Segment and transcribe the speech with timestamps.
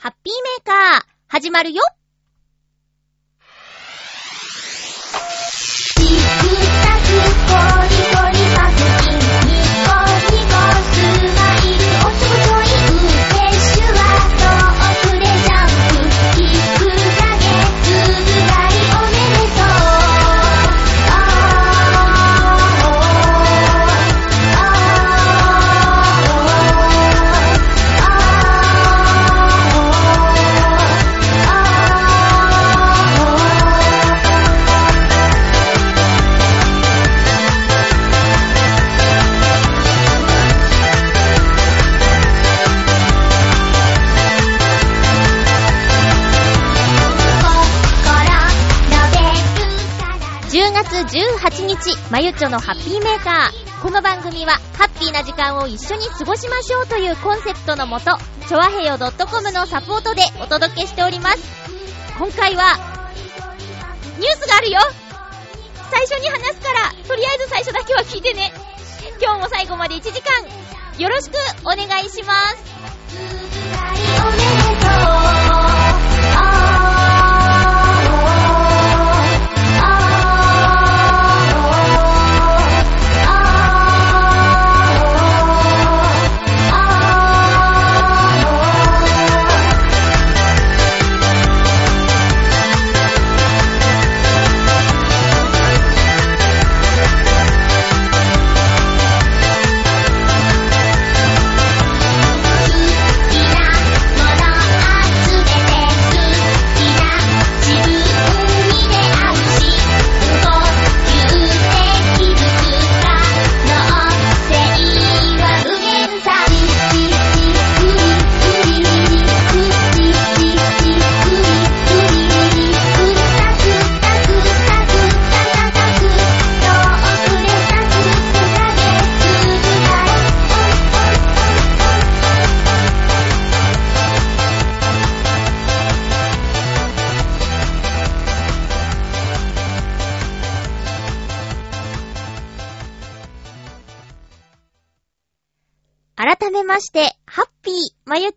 [0.00, 0.32] ハッピー
[0.64, 1.82] メーカー、始まるよ。
[52.10, 53.82] まゆっちょのハッピーメーカー。
[53.82, 58.16] この番組は、ハッピーな時間を一緒に過ごしましょうというコンセプトのもと、
[58.48, 61.38] ちょわへよ .com のサポートでお届けしております。
[62.18, 62.78] 今回は、
[64.18, 64.80] ニュースがあるよ
[65.90, 68.54] 最初に話すから、とりあえず最初だけは聞いてね。
[69.20, 70.48] 今日も最後まで1時間、
[70.98, 72.32] よろしくお願いしま
[75.12, 75.17] す。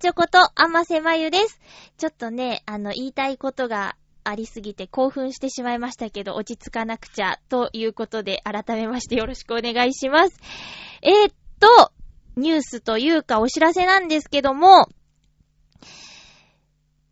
[0.01, 1.59] まゆちょこと、あませまゆです。
[1.97, 10.39] ちょっとね、あの、言いたいことがありすぎて興奮してしまいましたけど、落ち着かなくちゃ、ということで、改めましてよろしくお願いします。
[11.03, 11.91] えー、っと、
[12.35, 14.89] ニュースというかお知らせなんですけども、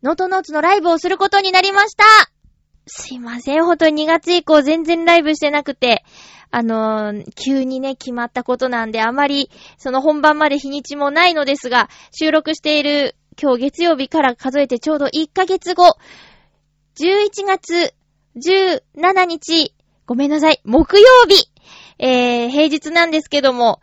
[0.02, 2.04] ノートノーツのライブをすることになりました
[2.86, 6.02] すいません、ほんとに2月以降全然ライブしてなくて、
[6.52, 15.96] あの急にね、決まったことなんで、あまり、その本番まで日にちもないのですが、収録している今日月曜日から数えてちょうど1ヶ月後、
[16.96, 17.94] 11月
[18.36, 19.74] 17日、
[20.06, 21.50] ごめんなさい、木曜日、
[21.98, 23.80] えー、平日なんですけども、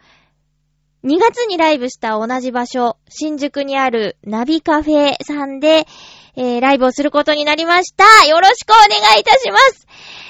[1.04, 5.86] 2月にライブした同じ場所、新宿にあるナビカフェさんで、
[6.38, 8.06] えー、ライブをすることになりました。
[8.28, 9.88] よろしくお願いいたします。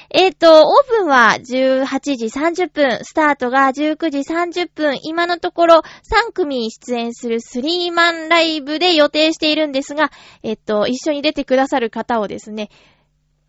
[0.10, 5.82] えっ、と、オープンは18時30分、スタートが19時30分、今のところ
[6.30, 10.10] 3組出演するスリーマンライブで予定しているんですが、
[10.44, 12.70] えっ、と、一緒に出てくださる方をですね、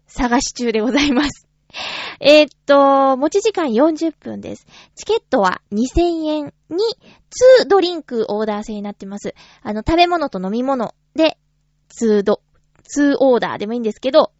[0.09, 1.47] 探し中でございます。
[2.19, 4.67] えっと、持ち時間40分です。
[4.97, 6.79] チケットは2000円に
[7.63, 9.35] 2ドリンクオーダー制になってます。
[9.63, 11.39] あの、食べ物と飲み物で
[12.01, 12.41] 2ド、
[12.97, 14.33] 2オーダーでもいいんですけど、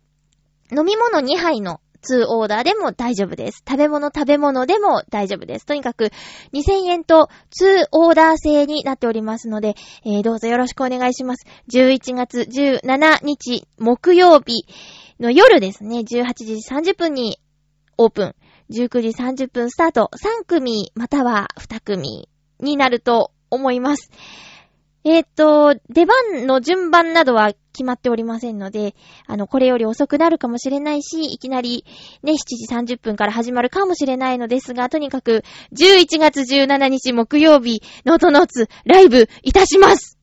[0.71, 3.63] 飲み物2杯の2オーダーでも大丈夫です。
[3.69, 5.67] 食べ物食べ物でも大丈夫です。
[5.67, 6.11] とにかく
[6.53, 7.29] 2000円と
[7.61, 11.47] 2オーダー制になっておりますので、えーどうぞよろしくお願いします。
[11.73, 14.67] 11月17日木曜日
[15.19, 17.41] の夜ですね、18時30分に
[17.97, 18.35] オープン。
[18.71, 20.11] 19時30分スタート。
[20.15, 22.29] 3組または2組
[22.61, 24.11] になると思います。
[25.05, 28.95] えーと、出番の順番などは決まっておりませんので、
[29.27, 31.85] あの、これより遅くなるかもしれないし、いきなり
[32.23, 40.19] ね、7時30分から始まるかもしれないのですが、とにかく、11月17日木曜日、ノートノーツ、ライブいたします。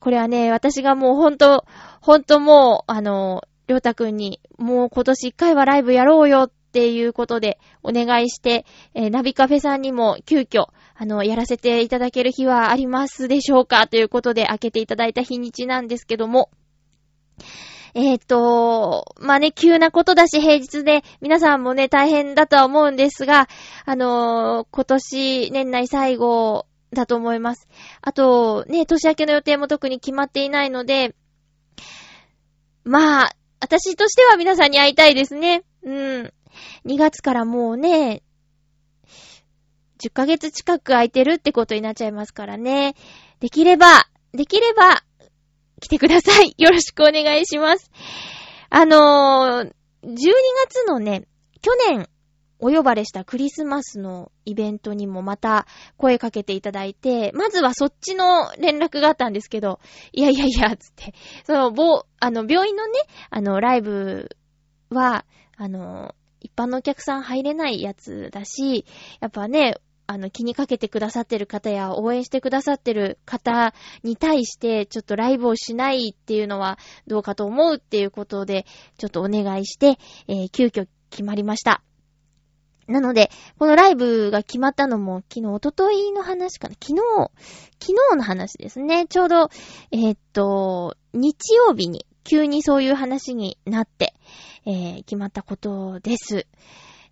[0.00, 1.64] これはね、私がもうほんと、
[2.00, 8.64] ほんともう、あの、りょうたくんに、もう今年一回はライブやろうよっていうことでお願いして、
[8.94, 10.66] えーナビカフェさんにも急遽、
[10.98, 13.86] あの、やらせていただける日はありますでしょうか？
[13.86, 16.50] ということで開けていただいた日にちなんですけども、
[17.94, 23.48] えーと、まあね、急なことだし平日で皆さんもね、大変だとは思うんですが、
[23.84, 27.68] あのー今年年内最後だと思います。
[28.02, 31.14] あと、ね、年明けの予定も特に決まっていないので、
[32.84, 35.64] まあ、私としては皆さんに会いたいですね。
[35.82, 36.32] うん。
[36.84, 38.22] 2月からもうね、
[40.02, 42.94] 10ヶ月近く空いてるってことになっちゃいますからね。
[43.40, 45.02] できれば、できれば、
[45.80, 46.54] 来てください。
[46.58, 47.90] よろしくお願いします。
[48.70, 49.72] あのー、
[50.04, 50.14] 12
[50.66, 51.26] 月のね、
[51.60, 52.08] 去年、
[52.58, 55.66] お呼ばれしたクリスマスのイベントにもまた
[55.98, 59.78] 声かけていただいて、まずはそっちの連絡があったんですけど、
[60.12, 61.14] いやいやいや、つって、
[61.44, 64.30] その、ぼ、あの、病院のね、あの、ライブ
[64.88, 65.26] は、
[65.58, 68.86] あの、一般のお客さん入れないやつだし、
[69.20, 69.76] やっぱね、
[70.08, 78.66] あの、気にかけてくださってる方や応援してくださってる方に対して、ちょっとライブをしないっていうのはどうかと思うっていうことで、
[78.98, 79.98] ちょっとお願いして、
[80.28, 81.82] えー、急遽決まりました。
[82.86, 86.74] なので、このライブが決まったのも昨日、おとといの話かな？
[86.80, 87.02] 昨日、
[87.80, 89.06] 昨日の話ですね。
[89.08, 89.50] ちょうど、
[89.90, 94.14] えー、っと、日曜日に急にそういう話になって、
[94.66, 96.46] えー、決まったことです。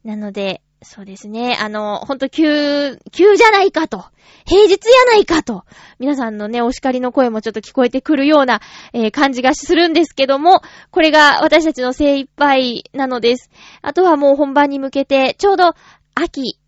[0.04, 1.56] なので、そうですね。
[1.60, 4.04] あの、ほんと急、急じゃないかと。
[4.46, 5.64] 平日やないかと。
[5.98, 8.60] 皆さんのね、お叱りの声もちょっと聞こえてくるような、
[8.92, 10.60] えー、感じがするんですけども、
[10.90, 13.50] これが私たちの精一杯なのです。
[13.82, 15.74] あとはもう本番に向けて、ちょうど
[16.14, 16.58] 秋、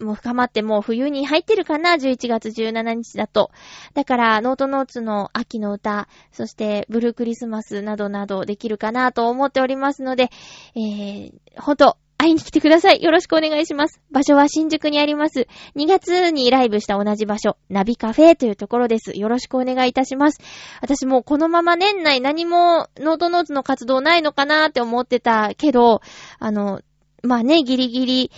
[0.00, 3.50] もう深まってもう冬に入ってるかな ?11 月17日だと。
[3.94, 10.30] だから、ノートノーツの秋の歌、そしてブルークリスマスなどなどできるかなと思っておりますので、
[10.74, 13.02] えー、ほんと、会いに来てください。
[13.02, 14.00] よろしくお願いします。
[14.10, 15.46] 場所は新宿にあります。
[15.76, 19.18] 2月にライブした同じ場所、ナビカフェというところです。
[19.18, 20.40] よろしくお願いいたします。
[20.80, 26.00] 私もこのまま年内何もノートノーツの活動ないのかなって思ってたけど、
[26.38, 26.80] あの、
[27.22, 28.30] まあね、ギリギリ、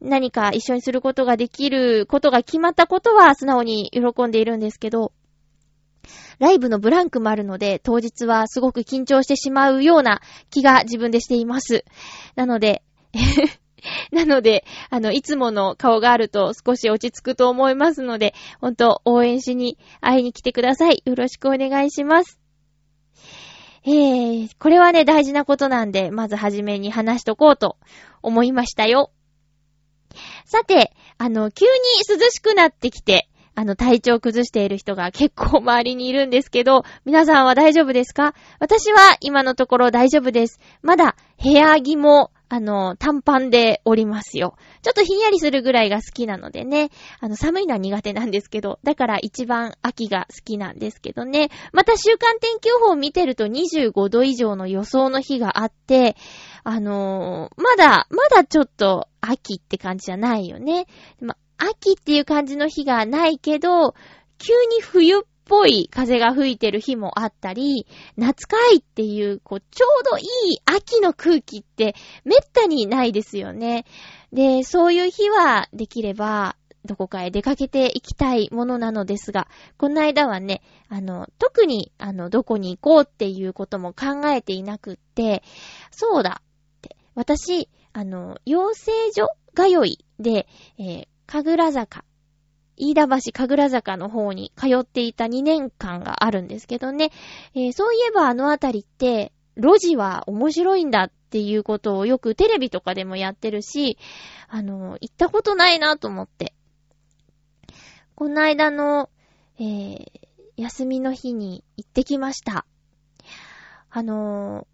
[0.00, 5.12] 何か一緒にすることができることが決まったことは素直に喜んでいるんですけど、
[6.40, 10.20] ライブのブランクもあるので、当日はすごく緊張してしまうような
[10.50, 11.84] 気が自分でしています。
[12.34, 12.82] なので、
[14.12, 21.02] なので、あの、いつもの顔があると少し落ち着くと思いますので、ほんと応援しに会いに来てください。
[21.04, 22.38] よろしくお願いします。
[23.84, 27.76] えー、これはね、大事なことなんで、まずはじめに話しとこうと
[28.22, 29.10] 思いましたよ。
[30.44, 31.70] さて、あの、急に
[32.08, 38.34] 涼しくなってきて、あの、体調崩している人が結構周りにいるんですけど、皆さんは大丈夫ですか？
[38.60, 40.60] 私は今のところ大丈夫です。
[40.80, 44.58] まだ部屋着もあの、短パンでおりますよ。
[44.82, 46.90] ちょっとひんやりするぐらいが好きなのでね。
[47.18, 51.48] あの、寒いのは苦手なんですけど、だから一番秋が好きなんですけどね。
[51.72, 56.14] また週間天気予報を見てると25度以上の予想の日があって、
[56.62, 60.84] あのー、まだ、まだちょっと秋って感じじゃないよね。
[61.22, 63.94] ま秋っていう感じの日がないけど、
[64.36, 65.22] 急に冬っ
[65.52, 70.26] ぽい風が吹いてる日もあったり、夏かいっていう、こう、ちょうどいい
[70.64, 71.94] 秋の空気って
[72.24, 73.84] めったにないですよね。
[74.32, 76.56] で、そういう日はできれば、
[76.86, 79.46] どこかへ出かけていきたいものなのですが、
[79.76, 85.42] この間はね、あの、特に、あの、どこに行こうっていうことも考えていなくって、
[85.90, 92.06] そうだって、私、あの、養成所通いで、えー、神楽坂
[92.82, 97.10] 飯田橋神楽坂の方に通っていた2年間があるんですけどね、
[97.54, 103.98] えー、そういえばあのあたりって、路地は面白いんだっていうことをよくテレビとかでもやってるし、
[104.48, 106.54] あの、行ったことないなと思って。
[108.16, 109.10] この間の、
[109.58, 110.06] えー、
[110.56, 112.66] 休みの日に行ってきました。
[113.94, 114.66] あの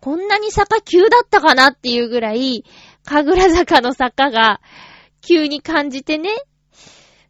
[0.00, 2.64] こんなに坂急だったかなっていうぐらい、
[3.04, 4.60] 神楽坂の坂が
[5.20, 6.30] 急に感じてね、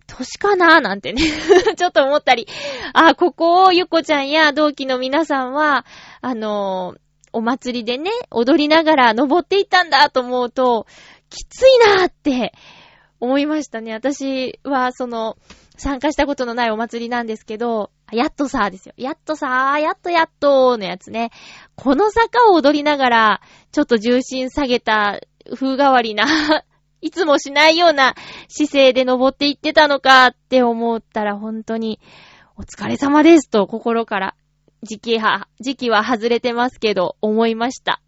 [0.09, 1.23] 年かななんてね
[1.77, 2.49] ちょっと思ったり。
[2.95, 5.85] あ、ここをゆこちゃんや同期の皆さんは、
[6.21, 6.99] あのー、
[7.33, 10.87] お祭りでね、踊りながら登っていったんだと思うと、
[11.31, 12.53] きついなーって
[13.21, 13.93] 思いましたね。
[13.93, 15.37] 私は、その、
[15.77, 18.95] 参加したことのないお祭りなんですけど、やっとさーですよ。
[18.97, 21.31] やっとさー、やっとやっとーのやつね。
[21.77, 25.21] この坂を踊りながら、ちょっと重心下げた
[25.55, 26.27] 風変わりな
[27.01, 28.15] いつもしないような
[28.49, 32.01] 姿勢で登っていってたのかって思ったら本当に
[32.57, 34.35] お疲れ様ですと心から
[34.83, 38.01] 時期は、時期は外れてますけど思いました。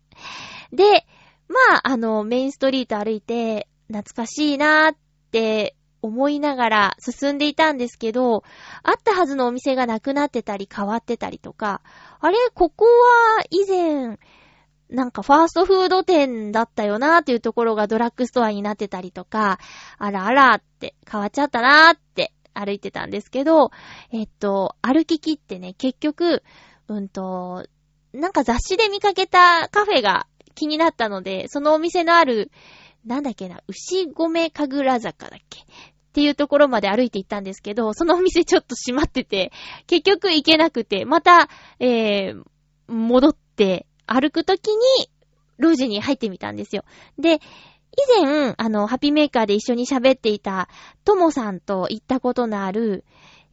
[0.72, 1.06] で、
[1.48, 4.96] まあ、あの、メインストリート歩いて懐かしいなーっ
[5.32, 8.44] て思いながら進んでいたんですけど、
[8.82, 11.82] あったはずのお店がなくなってたり変わってたりとか、
[12.20, 14.18] あれ、ここは以前
[14.90, 19.58] なんかファーストフード店だったよなーっていうところがドラッグストアになってたりとか、
[19.98, 23.70] あらあらって変わっちゃったなーって歩いてたんですけど、
[24.12, 26.42] えっと、歩き切ってね、結局、
[26.88, 27.66] うんと、
[28.12, 32.50] なんか雑誌で見かけたカフェが気になったので、そのお店のある、
[33.06, 35.60] なんだっけな、牛込神楽坂だっけ？
[35.60, 35.64] っ
[36.12, 39.52] ていうところまで歩いて行ったんですけど、そのお店ちょっと閉まってて、
[39.86, 42.42] 結局行けなくて、また、えー、
[42.88, 45.10] 戻って歩くときに、
[45.58, 46.84] 路地に入ってみたんですよ。
[47.18, 50.68] で、以前、あの、ハピメーカーで一緒に喋っていた、
[51.04, 53.04] ともさんと行ったことのある、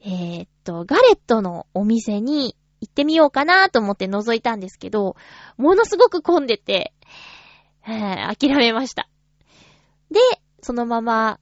[0.01, 5.15] えー、っと、ガレットのお店に行ってみようかなと思って覗いたんですけど、
[5.57, 6.93] ものすごく混んでて、
[7.87, 9.09] え、諦めました。
[10.11, 10.19] で、
[10.61, 11.39] そのまま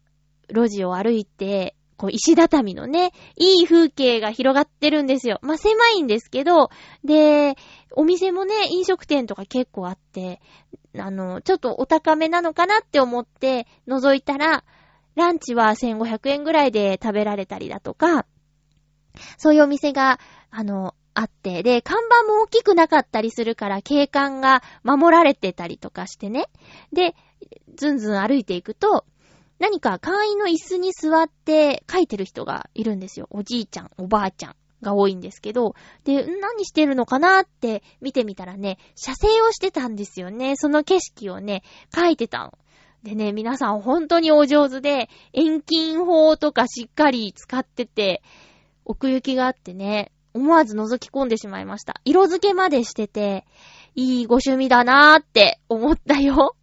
[0.49, 5.39] 路地を歩いて、こう石畳のね、いい風景が広がってるんですよ。
[5.41, 6.69] まあ、狭いんですけど、
[7.03, 7.55] で、
[7.95, 10.41] お店もね、飲食店とか結構あって、
[10.97, 14.63] あの、ちょっとお高めなのかなって思って覗いたら、
[15.15, 18.25] ランチは1500円ぐらいで食べられたりだとか、
[19.37, 20.19] そういうお店が、
[20.51, 26.47] あの、あって、で、看板も大きくなかったりするから、景観が守られてたりとかしてね。
[26.91, 27.15] で、
[27.75, 29.05] ずんずん歩いていくと、
[29.59, 33.27] 何か会員の椅子に座って書いてる人がいるんですよ。
[33.29, 40.55] おじいちゃん、おばあちゃんが多いんですけど、で、何してるのかなって見てみたらね、写生をしてたんですよね。
[40.55, 42.53] その景色をね、書いてたの。
[43.03, 48.23] でね、皆さん本当にお上手で、遠近法とかしっかり使ってて、
[48.83, 52.01] 奥行きがあってね、思わず覗き込んでしまいました。
[52.03, 53.45] 色付けまでしてて、
[53.95, 56.55] いいご趣味だなーって思ったよ。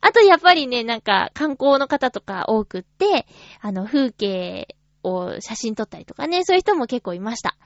[0.00, 3.26] あとやっぱりね、なんか観光の方とか多くって、
[3.60, 7.56] あの風景を写真撮ったりとかね、そういう人も結構いました。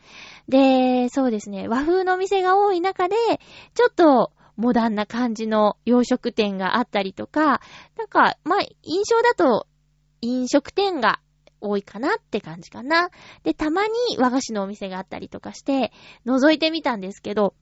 [0.49, 3.17] で、そうですね、和風のお店が多い中で、
[3.75, 7.61] ちょっとモダンな感じの洋食店があったりとか、
[7.97, 9.67] なんか、まあ、印象だと
[10.21, 11.21] 飲食店が
[11.61, 13.11] 多いかなって感じかな。
[13.45, 15.93] で、たまに和菓子のお店があったりとかして、
[16.27, 17.55] 覗いてみたんですけど、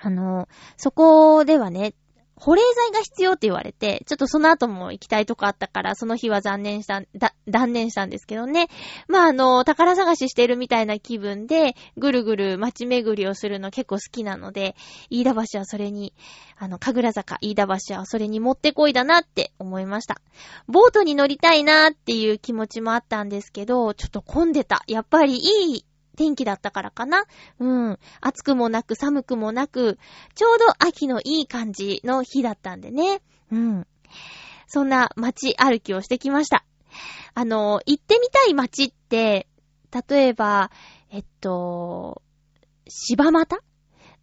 [0.00, 1.94] あの、そこではね、
[2.40, 8.68] 保冷剤が必要って言われて、ちょっとその後も行きたいとこあったから、その日は残念した、だ、断念したんですけどね。
[9.08, 14.76] まあ、あの、宝探ししてるみたいな気分で、ぐるぐる街巡りをするの結構好きなので、
[15.10, 16.14] 飯田橋はそれに、
[16.56, 20.20] あの、神楽坂、飯田橋はそれに持ってこいだなって思いました。
[20.68, 24.84] ボートに乗りたいなっていう気持ちもあったんですけど、ちょっと混んでた。
[24.86, 25.84] やっぱりいい
[26.18, 27.24] 天気だったからかな？
[27.60, 27.98] うん。
[28.20, 29.98] 暑くもなく寒くもなく、
[30.34, 33.22] ちょうど秋のいい感じの日だったんでね。
[33.52, 33.86] うん。
[34.66, 36.64] そんな街歩きをしてきました。
[37.34, 39.46] あの、行ってみたい街って、
[40.08, 40.72] 例えば、
[41.10, 42.20] えっと、
[42.88, 43.60] 柴又？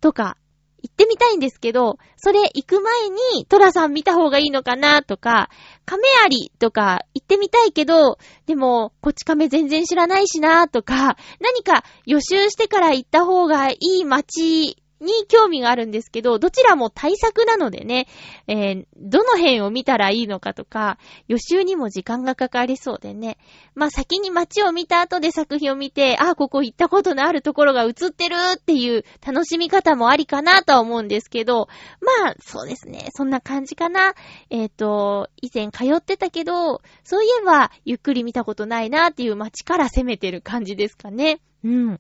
[0.02, 0.38] とか、
[0.86, 5.50] 行ってみたいんですけど、それ行く前にトラさん見た方がいいのかなとか、
[5.84, 18.08] カメアリとか行ってみたいけど、でも、こっち亀全然知らないしなとか、何か予習してから行った方がいい街に興味があるんですけど、どちらも対策なのでね、
[18.48, 20.98] えー、どの辺を見たらいいのかとか、
[21.28, 23.38] 予習にも時間がかかりそうでね。
[23.74, 31.68] まあ、先に街を見た後で作品を見て、あ、ここ行ったことのあるところが映ってるっていう楽しみ方もありかなとは思うんですけど、
[32.02, 33.10] まあ、そうですね。
[33.14, 34.14] そんな感じかな。
[34.50, 41.40] えっ、ー、と、以前通ってたけど、そういえば、ゆっくり見たことないなっていう街から攻めてる感じですかね。
[41.64, 42.00] うん。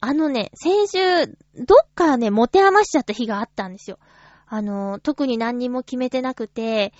[0.00, 3.98] あのね、先週、どっかね、持て余しちゃった日があったんですよ。
[4.46, 6.92] あの、特に何にも決めてなくて、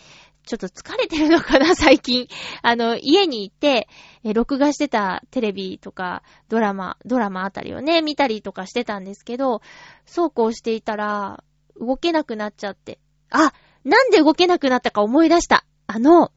[0.45, 2.27] ちょっと疲れてるのかな、 最近。
[2.63, 3.89] あの、家に行って、
[4.25, 9.61] え、録画してたテレビとか、ドラマ、ドラマあたりをね、見たりとかしてたんですけど、
[10.05, 11.45] そうこうしていたら、
[11.81, 12.99] 動けなくなっちゃって。
[13.31, 13.53] あ、
[13.85, 15.65] なんで動けなくなったか思い出した。
[15.87, 16.33] あの、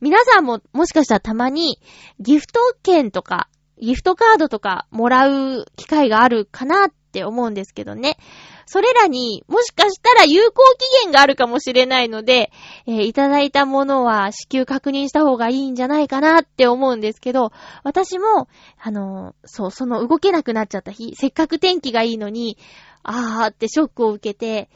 [0.00, 1.78] 皆さんももしかしたらたまに、
[2.20, 3.48] ギフト券とか
[3.82, 8.16] ギフトカードとかもらう機会があるかなって思うんですけどね。
[8.64, 12.52] それらにもしかしたら有効期限があるかもしれないので、
[12.86, 17.50] えー、いただいたものは支給確認した方がいいんじゃないかなって思うんですけど、
[17.82, 18.48] 私も、
[18.80, 22.56] あのー、そう、その動けなくなっちゃった日、せっかく天気がいいのに、
[23.02, 24.70] あーってショックを受けて、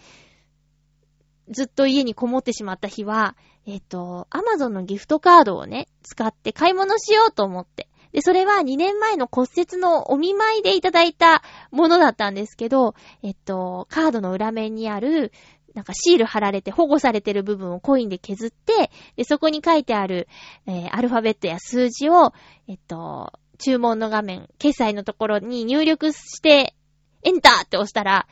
[1.48, 3.36] ずっと家にこもってしまった日は、
[3.66, 7.88] えっ、ー、と、アマゾンのギフトカードをね、使って買い物しようと思って。
[8.12, 15.32] で、それは2年前の骨折のお見舞いでいただいたものだったんですけど、えっと、カードの裏面にある、
[15.74, 20.26] なんかシール貼られて保護されてる部分をコインで削って、で、そこに書いてある、
[20.66, 22.32] えー、アルファベットや数字を、
[22.66, 26.74] えっと、注文の画面、決済のところに入力して、
[27.22, 28.26] エンターって押したら、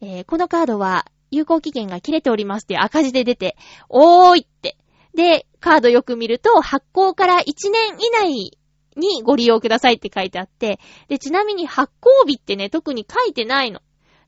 [0.00, 3.56] えー、このカードは有効期限が切れておりますっていう赤字で出て、
[3.88, 4.76] おーいって。
[5.14, 8.58] で、カードよく見ると、発行から1年以内
[8.98, 10.78] にご利用くださいって書いてあって、
[11.08, 13.80] で、ちなみに発行日ってね、特に書いてないの。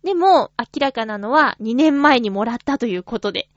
[0.03, 3.49] でも、明らかなのは2年前にもらったということで、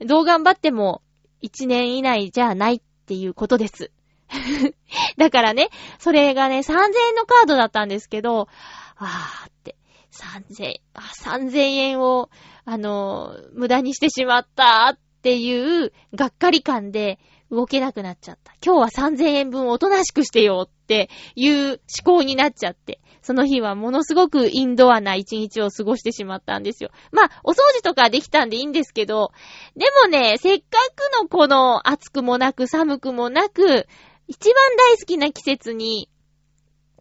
[0.00, 1.02] どう頑張っても
[1.42, 3.90] 1年以内じゃないっていうことです。
[5.18, 8.48] だからね、それがね、3000円のカードだったんですけど、
[8.96, 9.76] あーって、
[10.12, 12.30] 3000、3000円を、
[12.64, 17.18] あの、無駄にしてしまったっていう、がっかり感で
[17.52, 18.54] 動けなくなっちゃった。
[18.64, 22.98] 今日は3000円分おとなしくしてよっていう思考になっちゃって。
[23.20, 26.90] その日はものすごくインドアな一日を過ごしてしまったんですよ。
[27.12, 29.32] まあ、お掃除とかできたんでいいんですけど、
[29.76, 33.86] でもね、せっかくのこの暑くもなく寒くもなく、
[34.26, 36.08] 一番大好きな季節に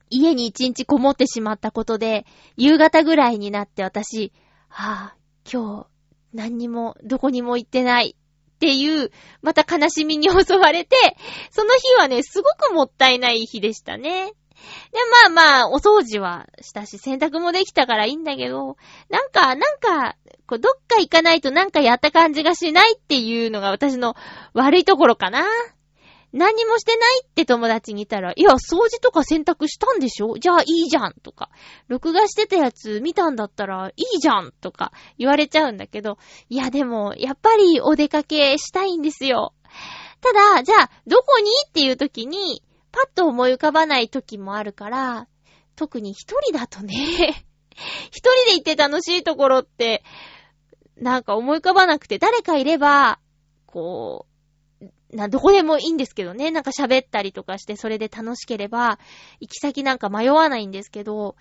[0.09, 2.25] 家に一日こもってしまったことで、
[2.57, 4.33] 夕方ぐらいになって私、
[4.67, 5.15] はぁ、あ、
[5.51, 5.87] 今日
[6.33, 8.15] 何にもどこにも行ってない
[8.61, 9.09] っていう、
[9.41, 10.95] また悲しみに襲われて、
[11.49, 14.27] その日はね、すごくもったいない日でしたね。
[14.27, 18.77] で、まあまあ、お掃除はしたし、洗濯もできたからいいんだけど、
[19.09, 20.15] なんか、なんか、
[20.45, 24.15] こう、どっか行かないとなんかやった感じがしないっていうのが私の
[24.53, 25.43] 悪いところかな。
[26.33, 30.37] 何にもしてないって友達に言ったら、いや、掃除とか洗濯したんでしょ？
[30.37, 31.49] じゃあいいじゃんとか、
[31.87, 36.17] 録画してたやつ見たんだったらいいじゃんとか言われちゃうんだけど、
[36.49, 39.53] いやでも、やっぱりお出かけしたいんですよ。
[40.21, 41.51] ただ、じゃあ、どこに？
[41.67, 45.27] っていう時に、パッと思い浮かばない時もあるから、
[45.75, 46.93] 特に一人だとね
[48.11, 50.03] 一人で行って楽しいところって、
[50.97, 53.19] なんか思い浮かばなくて、誰かいれば、
[53.65, 54.30] こう、
[55.13, 56.51] な、どこでもいいんですけどね。
[56.51, 58.99] なんか喋ったりとかして、それで楽しければ、
[59.39, 61.35] 行き先なんか迷わないんですけど、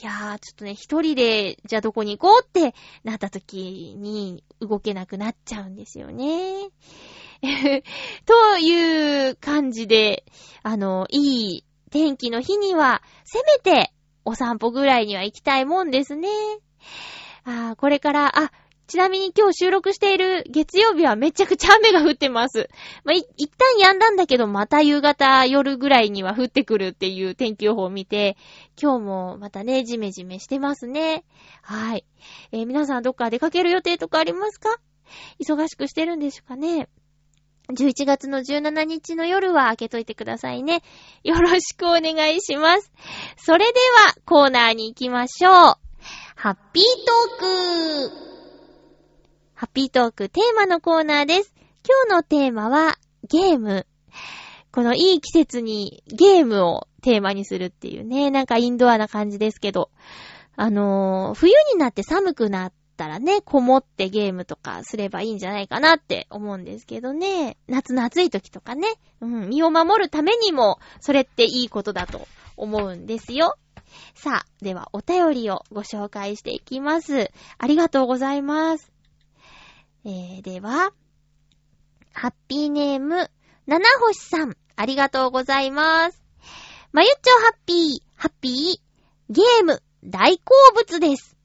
[0.00, 2.74] いやー、ちょっとね、一人で、じゃあどこに行こうって
[3.04, 6.70] なった時に動けなくなっちゃうんですよね。
[8.26, 10.24] という感じで、
[10.62, 13.92] あの、いい天気の日には、せめて
[14.24, 16.28] お散歩ぐらいには行きたいもんですね。
[17.44, 18.52] あこれから、あ、
[18.90, 22.68] ちなみに今日収録している月曜日はめちゃくちゃ雨が降ってます。
[23.04, 28.36] まあ、一旦止んだんだけど、また夕方、夜ぐらいには降ってくるっていう天気予報を見て、
[28.80, 31.22] 今日もまたね、ジメジメしてますね。
[31.62, 32.04] はい。
[32.50, 34.76] えー、皆さんどっか出かける予定とかありますか？
[35.38, 36.88] 忙しくしてるんでしょうかね
[37.72, 40.82] ？11月の17日の夜は開けといてくださいね。
[41.22, 42.90] よろしくお願いします。
[43.36, 45.52] それではコーナーに行きましょう。
[46.34, 46.84] ハッピー
[47.38, 48.29] トーク
[49.60, 51.52] ハッピートークテーマのコーナーです。
[51.86, 52.96] 今日のテーマは
[53.28, 53.86] ゲーム。
[54.72, 59.90] このいい季節にゲームをテーマにするっていうね、なんかインドアな感じですけど。
[60.56, 67.58] あのー、冬になって寒くなったらね、こもってゲームとかすればいいんじゃないかなって思うんですけどね。
[67.68, 68.88] 夏の暑い時とかね。
[69.20, 73.58] うん、身を守るためにも、それっていいことだと思うんですよ。
[74.14, 77.30] さあ、ではお便りをご紹介していきます。
[77.58, 78.89] ありがとうございます。
[80.04, 80.92] えー、では、
[82.14, 83.30] ハッピーネーム、
[83.66, 86.22] 七星さん、ありがとうございます。
[86.92, 91.36] まゆっちょハッピー、ハッピー、ゲーム、大好物です。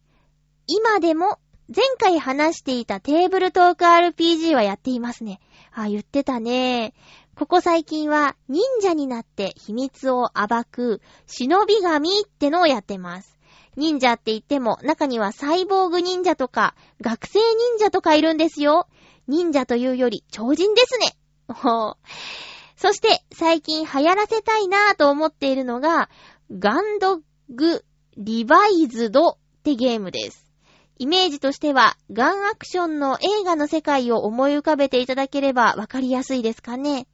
[0.68, 1.38] 今でも
[1.68, 5.42] 前回話していたテーブルトーク RPG はやっていますね。
[5.74, 6.94] あ、言ってたね。
[7.36, 13.35] ここ最近は忍者になって秘密を暴く忍び神ってのをやってます。
[13.76, 18.88] 忍者って言っても中にはサイボーグ忍者とか学生忍者とかいるんですよ。
[19.28, 21.16] 忍者というより超人ですね。
[22.78, 26.10] そして最近流行らせたいなぁと思っているのが
[26.52, 27.84] ガンドッグ
[28.18, 30.46] リバイズドってゲームです。
[30.98, 37.08] イメージとしては、ガンアクションの映画の世界を思い浮かべていただければわかりやすいですかね。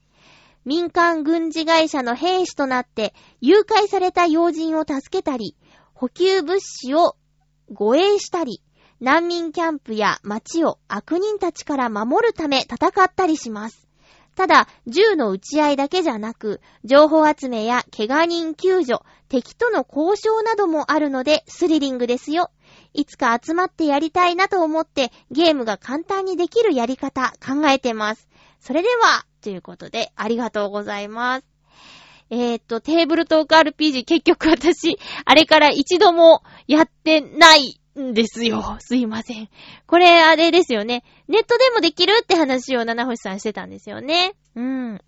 [0.64, 5.56] 民間軍事会社の兵士となって誘拐された要人を助けたり、
[6.02, 7.16] 補給物資を
[7.72, 8.64] 護衛したり、
[9.00, 13.88] 難民キャンプや街を悪人たちから守るため戦ったりします。
[14.36, 22.50] ただ、銃の撃ち合いだけじゃなく、情報集めや怪我人救助、敵との交渉などもあるのでスリリングですよ。
[22.96, 28.28] いつか集まってやりたいなと思ってゲームが簡単にできるやり方考えてます。
[28.60, 31.51] それでは、ということでありがとうございます。
[32.32, 38.78] えー、っと、テーブルトーク RPG 結局私、あれから一度もやってないんですよ。
[38.80, 39.50] すいません。
[39.86, 41.04] これあれですよね。
[41.28, 44.34] ネットでもできるって話を七星さんしてたんですよね。
[44.56, 45.02] うん。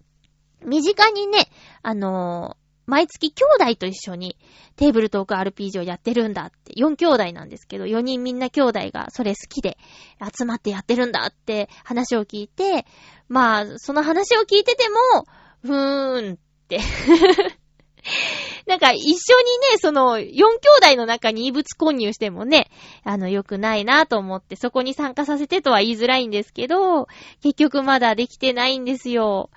[0.65, 1.47] 身近にね、
[1.81, 4.37] あの毎月兄弟と一緒に
[4.75, 9.77] テーブルトーク RPG をやってるんだって、4兄弟なんですけど、4人みんな兄弟がそれ好きで
[10.19, 12.85] 集まってやってるんだって話を聞いて、
[13.29, 15.25] まあ、その話を聞いてても、
[15.61, 16.37] ふーんっ
[18.67, 22.69] なんか一緒にね、その、4兄弟の中に異物混入してもね、
[23.03, 27.07] あの、良くないなと思って、そこに参加させてとは言いづらいんですけど、
[27.41, 29.49] 結局まだできてないんですよ。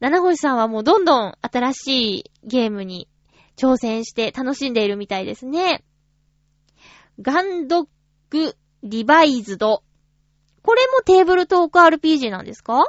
[0.00, 1.86] 七星さんはもうどんどん新し
[2.18, 3.08] いゲームに
[3.56, 5.84] 挑戦して楽しんでいるみたいですね。
[7.22, 7.86] ガンドッ
[8.28, 9.82] グリバイズド。
[10.62, 12.84] これもテーブルトーク RPG なんですか？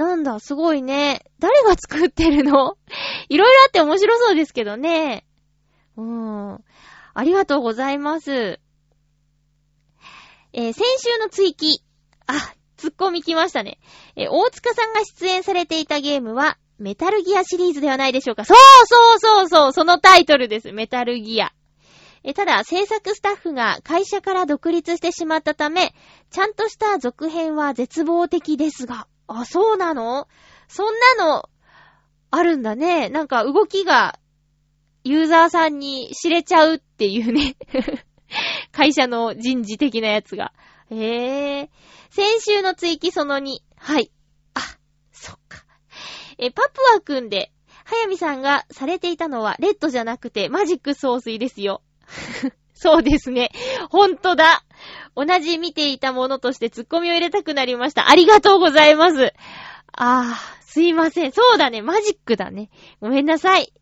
[0.00, 1.26] なんだ、すごいね。
[1.40, 2.78] 誰が作ってるの？
[3.28, 5.26] いろいろあって面白そうですけどね。
[5.98, 6.64] うーん。
[7.12, 8.60] ありがとうございます。
[10.54, 11.82] えー、先週の追記。
[12.26, 13.78] あ、ツッコミ来ましたね。
[14.16, 18.46] えー、大塚さんが出演されていたゲームは、メタルギアシリーズではないでしょうか。
[18.46, 20.72] そうそうそうそう、そのタイトルです。
[20.72, 21.52] メタルギア。
[22.24, 25.94] え、ただ、制作スタッフが会社から独立してしまったため、
[26.30, 29.06] ちゃんとした続編は絶望的ですが。
[29.32, 30.28] あ、そうなの？
[30.68, 31.48] そんなの、
[32.30, 33.08] あるんだね。
[33.08, 34.18] なんか動きが、
[35.04, 37.56] ユーザーさんに知れちゃうっていうね。
[38.70, 40.52] 会社の人事的なやつが。
[40.90, 41.70] へえ。
[42.10, 43.60] 先週の追記その2。
[43.76, 44.12] はい。
[44.54, 44.60] あ、
[45.12, 45.64] そっか。
[46.38, 47.52] え、パプアくんで、
[47.84, 51.82] はやみさんがされていたのはレッドじゃなくてマジック総水ですよ。
[52.80, 53.50] そうですね。
[53.90, 54.64] ほんとだ。
[55.14, 58.08] 同じ見ていたものとしてツッコミを入れたくなりました。
[58.08, 59.34] ありがとうございます。
[59.92, 61.32] あー、すいません。
[61.32, 61.82] そうだね。
[61.82, 62.70] マジックだね。
[63.02, 63.74] ごめんなさい。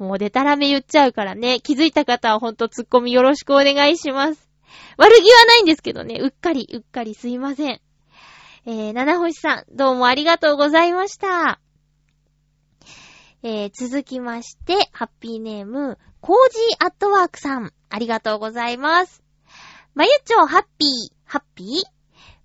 [0.00, 1.60] もうデタラメ言っちゃうからね。
[1.60, 4.50] 気づいた方はほんとツッコミよろしくお願いします。
[4.96, 6.18] 悪気はないんですけどね。
[6.20, 7.80] うっかり、うっかりすいません。
[8.66, 11.60] えー、七星さん、どうもありがとうございました。
[13.44, 19.24] えー、続きまして、ハッピーネーム、コージーアットワークさん、ありがとうございます。
[19.96, 20.88] まゆちょハッピー、
[21.24, 21.68] ハッピー？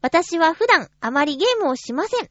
[0.01, 2.29] 私は普段あまりゲームをしません。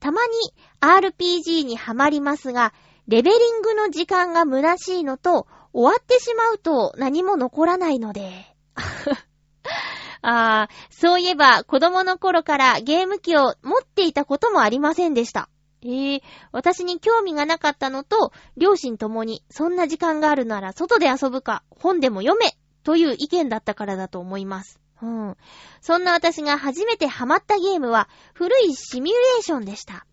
[0.00, 0.32] たまに
[0.80, 2.74] RPG にはまりますが、
[3.06, 8.32] レベリングの時間が虚しいのと、終わってしまうと何も残らないので。
[10.20, 15.48] ああ、そういえば子供の頃からゲーム機を持っていたこともありませんでした。
[15.82, 24.80] ええー、私に興味がなかったのと、両親ともに、そんな時間があるなら外で遊ぶか、本でも読め、という意見だったからだと思います。
[25.02, 25.36] うん。
[25.80, 30.06] そんな私が初めてハマったゲームは、古いシミュレーションでした。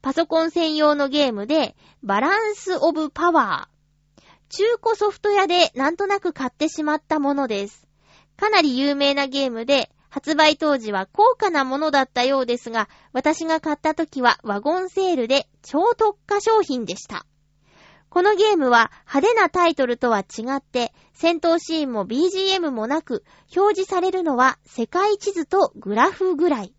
[0.00, 3.74] パソコン専用のゲームで、バランスオブパワー。
[4.50, 7.86] 中古ソフト屋でなんとなく買ってしまったものです。
[8.36, 17.26] かなり有名なゲームで、発売当時は高価なものだったようですが、私が買った時はワゴンセールで超特価商品でした。
[18.10, 23.24] このゲームは派手なタイトルとは違って、戦闘シーンも BGM もなく、
[23.56, 26.72] 表示されるのは世界地図とグラフぐらい。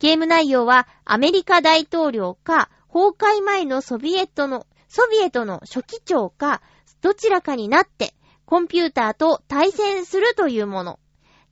[0.00, 6.60] ゲーム内容はアメリカ大統領か、崩壊前のソビエトの、ソビエトの初期長か、
[7.02, 8.14] どちらかになって、
[8.46, 10.98] コンピューターと対戦するというもの。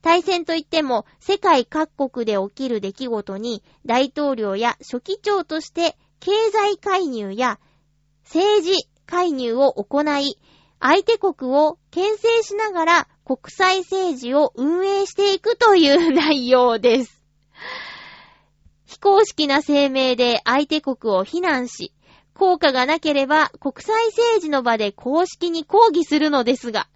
[0.01, 7.59] 対戦といっても、世界各国で起きる出来事に、大統領や初期長として、経済介入や
[8.23, 10.37] 政治介入を行い、
[10.79, 17.21] 相手国を牽制しながら国際政治を運営していくという 内容です。
[18.85, 21.93] 非公式な声明で相手国を非難し、
[22.33, 26.87] 効果がなければ国際政治の場で公式に抗議するのですが、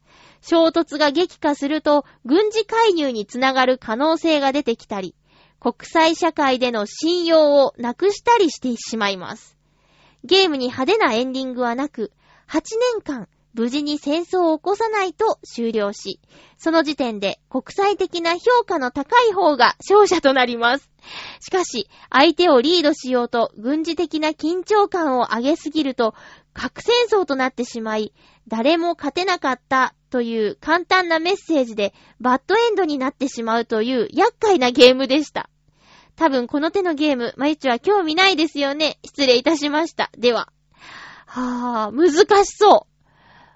[0.42, 5.16] 衝突が激化すると軍事介入につながる可能性が出てきたり、
[5.60, 9.58] 国際社会での信用をなくしたりしてしまいます。
[10.24, 12.12] ゲームに派手なエンディングはなく、
[12.48, 12.62] 8
[12.96, 16.20] 年間無事に戦争を起こさないと終了し、
[16.58, 20.90] その時点で国際的な評価の高い方が勝者となります。
[21.42, 26.14] しかし、相手をリードしようと軍事的な緊張感を上げすぎると、
[26.54, 28.14] 核戦争となってしまい、
[28.48, 35.50] 誰も勝てなかったという簡単なメッセージでバッドエンドになってしまうという厄介なゲームでした。
[36.16, 39.00] 多分この手のゲーム、まゆちは興味ないですよね。
[39.04, 40.12] 失礼いたしました。
[40.18, 40.52] では。
[41.26, 42.92] はぁ、難しそう。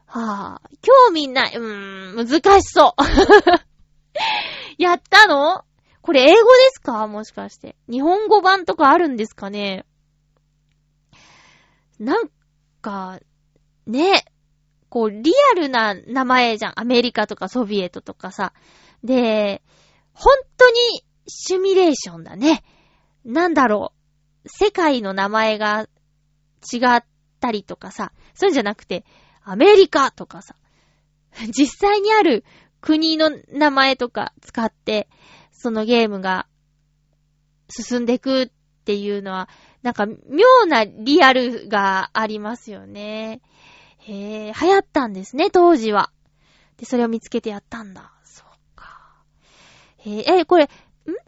[0.07, 1.55] はぁ、興味ない。
[1.55, 3.01] うーん、難しそう。
[4.81, 5.65] やったの？
[6.01, 6.41] これ英語で
[6.71, 7.05] すか？
[7.07, 7.75] もしかして。
[7.89, 9.85] 日本語版とかあるんですかね？
[11.99, 12.29] なん
[12.81, 13.19] か、
[13.85, 14.25] ね、
[14.95, 16.79] こう、リアルな名前じゃん。
[16.79, 18.53] アメリカとかソビエトとかさ。
[19.03, 19.61] で、
[20.13, 20.77] 本当に
[21.27, 22.63] シミュレーションだね。
[23.25, 23.91] なんだろ
[24.45, 24.47] う。
[24.47, 25.89] 世界の名前が
[26.71, 27.03] 違っ
[27.41, 28.13] たりとかさ。
[28.35, 29.03] そうじゃなくて、
[29.43, 30.55] アメリカとかさ。
[31.49, 32.45] 実際にある
[32.79, 35.09] 国の名前とか使って、
[35.51, 36.47] そのゲームが
[37.67, 38.49] 進んでいくっ
[38.85, 39.49] ていうのは、
[39.81, 43.41] なんか妙なリアルがありますよね。
[44.07, 46.11] へえ、流行ったんですね、当時は。
[46.77, 48.11] で、それを見つけてやったんだ。
[48.23, 49.23] そうか。
[49.97, 50.67] へえ、え、これ、ん？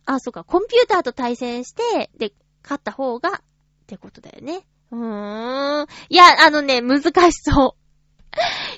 [0.06, 3.42] あ、そうか、コンピューターと対戦して、で、勝った方が、っ
[3.88, 4.68] てことだよね。
[4.92, 5.88] うーん。
[6.10, 7.12] いや、あのね、難し
[7.42, 7.88] そう。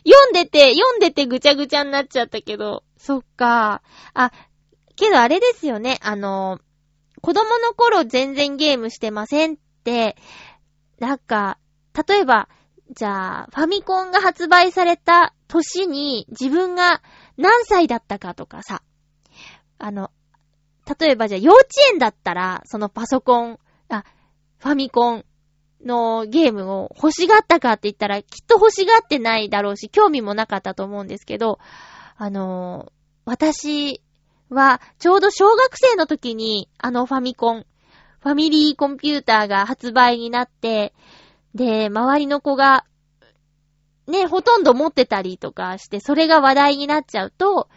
[0.08, 3.82] 読んでて、読んでてぐちゃぐちゃになっちゃったけど、そっか。
[4.14, 4.32] あ、
[4.96, 6.60] けどあれですよね、あの、
[7.22, 10.16] 子供の頃全然ゲームしてませんって、
[11.00, 11.58] なんか、
[12.08, 12.48] 例えば、
[12.92, 17.02] じゃあ、ファミコンが発売された年に自分が
[17.38, 18.82] 何歳だったかとかさ、
[19.78, 20.12] あの、
[21.00, 24.04] 例えばじゃあ幼稚園だったら、そのパソコン、あ、
[24.58, 25.26] ファミコン
[25.86, 31.60] のゲームを欲しがったかって言ったら、きっと欲しがってないだろうし、興味もなかったと思うんですけど、
[32.18, 32.92] あの
[33.24, 34.02] 私
[34.50, 37.66] は、ちょうど小学生の時に、あのファミコン、
[38.22, 40.94] ファミリーコンピューターが発売になって、
[41.56, 42.86] で、周りの子が、
[44.08, 47.70] ね、ほとんど持ってたりとかして、それが話題になっちゃうと、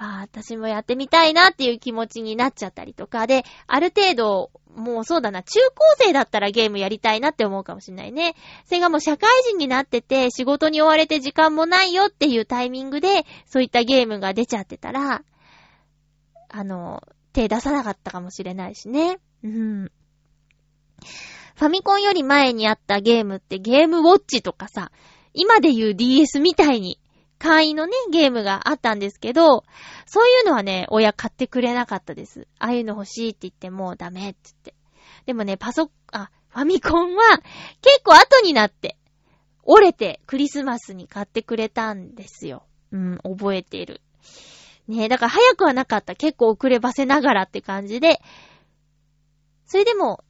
[0.00, 8.36] ああ、私もやってみたいなっていう気持ちになっちゃったりとかで、ある程度、もうそうだな、中高生だったらゲームやりたいなって思うかもしんないね。
[8.64, 15.22] それがもう社会人になってて、仕事に追われて時間もないよっていうタイミングで、そういったゲームが出ちゃってたら、
[16.48, 19.18] あの、手出さなかったかもしれないしね。
[19.42, 19.92] うん。
[21.58, 24.92] ファミコンより前にあったゲームってゲームウォッチとかさ、
[25.34, 27.00] 今で言う DS みたいに
[27.40, 29.64] 簡易のね、ゲームがあったんですけど、
[30.06, 32.46] そういうのはね、親買ってくれなかったです。
[32.60, 34.74] ああいうの欲しいって言ってもうダメって言って。
[35.26, 37.22] でもね、パソ、あ、ファミコンは
[37.82, 38.96] 結構後になって、
[39.64, 42.66] 折れてクリスマスに買ってくれたんですよ。
[42.92, 44.00] うん、覚えてる。
[44.86, 46.14] ねだから早くはなかった。
[46.14, 48.20] 結構遅ればせながらって感じで、
[49.66, 50.24] それでも、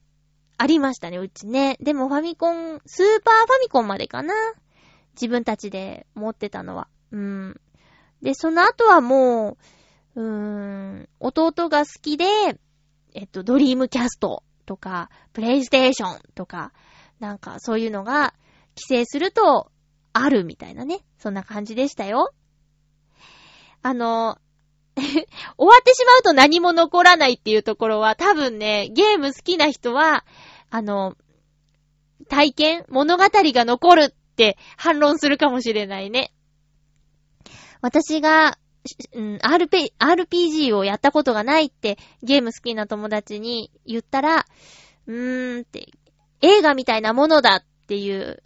[0.59, 1.77] ありましたね、うちね。
[1.81, 4.35] でもファミコン、スーパーファミコンまでかな。
[5.15, 6.89] 自分たちで持ってたのは。
[7.13, 7.61] うん。
[8.23, 9.57] で、その後はも
[10.17, 10.29] う、うー
[11.03, 12.25] ん、弟が好きで、
[13.15, 16.73] えっと、ドリームキャストとか、プレイステーションとか、
[17.21, 18.35] なんかそういうのが、
[18.77, 19.71] 規制すると、
[20.13, 21.05] あるみたいなね。
[21.19, 22.33] そんな感じでしたよ。
[23.83, 24.39] あの、
[24.99, 30.25] 終わってしまうと何も残らないっていうところは、多分ね、ゲーム好きな人は、
[30.71, 31.17] あの、
[32.29, 36.33] 体験物語が残るって反論するかもしれないね。
[37.81, 38.59] 私が、
[39.13, 44.47] うん、RP、RPG をやったことがないってゲーム好きな友達に言ったら、
[45.07, 45.89] うーんって、
[46.41, 48.43] 映画みたいなものだっていう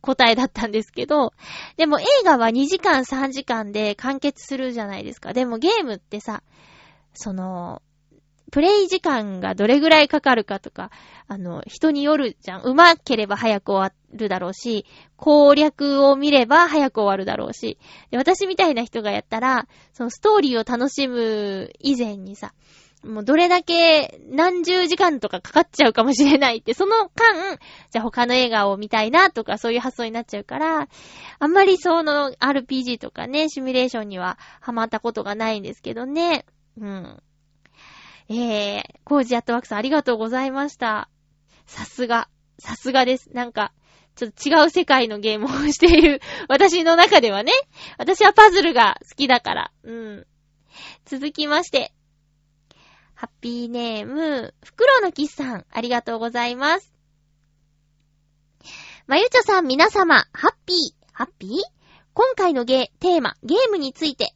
[0.00, 1.32] 答えだったんですけど、
[1.76, 5.32] でも映画は2時間3時間で完結するじゃないですか。
[5.32, 6.42] でもゲームってさ、
[7.14, 7.82] その、
[8.50, 10.90] プレイ時間がどれぐらいかかるかとか、
[11.26, 12.62] あの、人によるじゃん。
[12.62, 17.78] 上手ければ早く終わるだろうし、攻略を見れば早く終わるだろうし。
[18.10, 22.54] で、私みたいな人がやったら、そのストーリーを楽しむ以前にさ、
[23.04, 27.58] もうどれだけ何十時間とかかかっちゃうかもしれないって、その間、
[27.90, 30.88] じゃあ他の映画を見たいなとかそういう発想になっちゃうから、
[31.38, 36.44] あんまりその RPG とかね、シミュレーションにはハマったことがないんですけどね。
[36.80, 37.22] うん。
[38.30, 41.08] えー、コージアットワークさんありがとうございました。
[41.66, 43.30] さすが、さすがです。
[43.32, 43.72] なんか、
[44.16, 47.52] ちょっと違う世界のゲームをしている 私の中ではね。
[47.98, 49.72] 私はパズルが好きだから。
[49.84, 50.26] うん。
[51.06, 51.92] 続きまして。
[53.14, 56.92] ハッピーネーム、フクロウのキスさん、ありがとうございます。
[59.06, 61.50] まゆちょさん皆様、ハッピー、ハッピー？
[62.12, 64.34] 今回のゲ、テーマ、ゲームについて。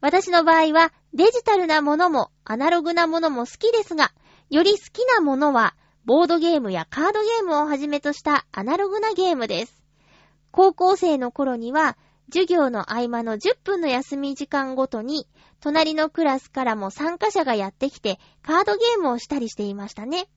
[0.00, 4.12] 私の場合は、デジタルなものもアナログなものも好きですが、
[4.48, 9.82] より好きなものは、ボードゲームやカードゲームをはじめとしたアナログなゲームです。
[10.50, 11.98] 高校生の頃には、
[12.32, 15.28] 授業の合間の10分の休み時間ごとに、
[15.60, 20.28] 隣のクラスからも参加者がやってきて、カードゲームをしたりしていましたね。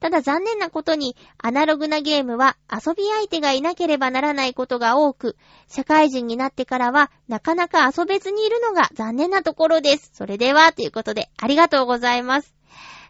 [0.00, 5.36] ただ残念なことに、アナログなゲームは遊び相手がいなければならないことが多く、
[5.68, 10.10] 社会人になってからはなかなか遊べずにいるのが残念なところです。
[10.14, 12.54] それでは、ということで、ありがとうございます。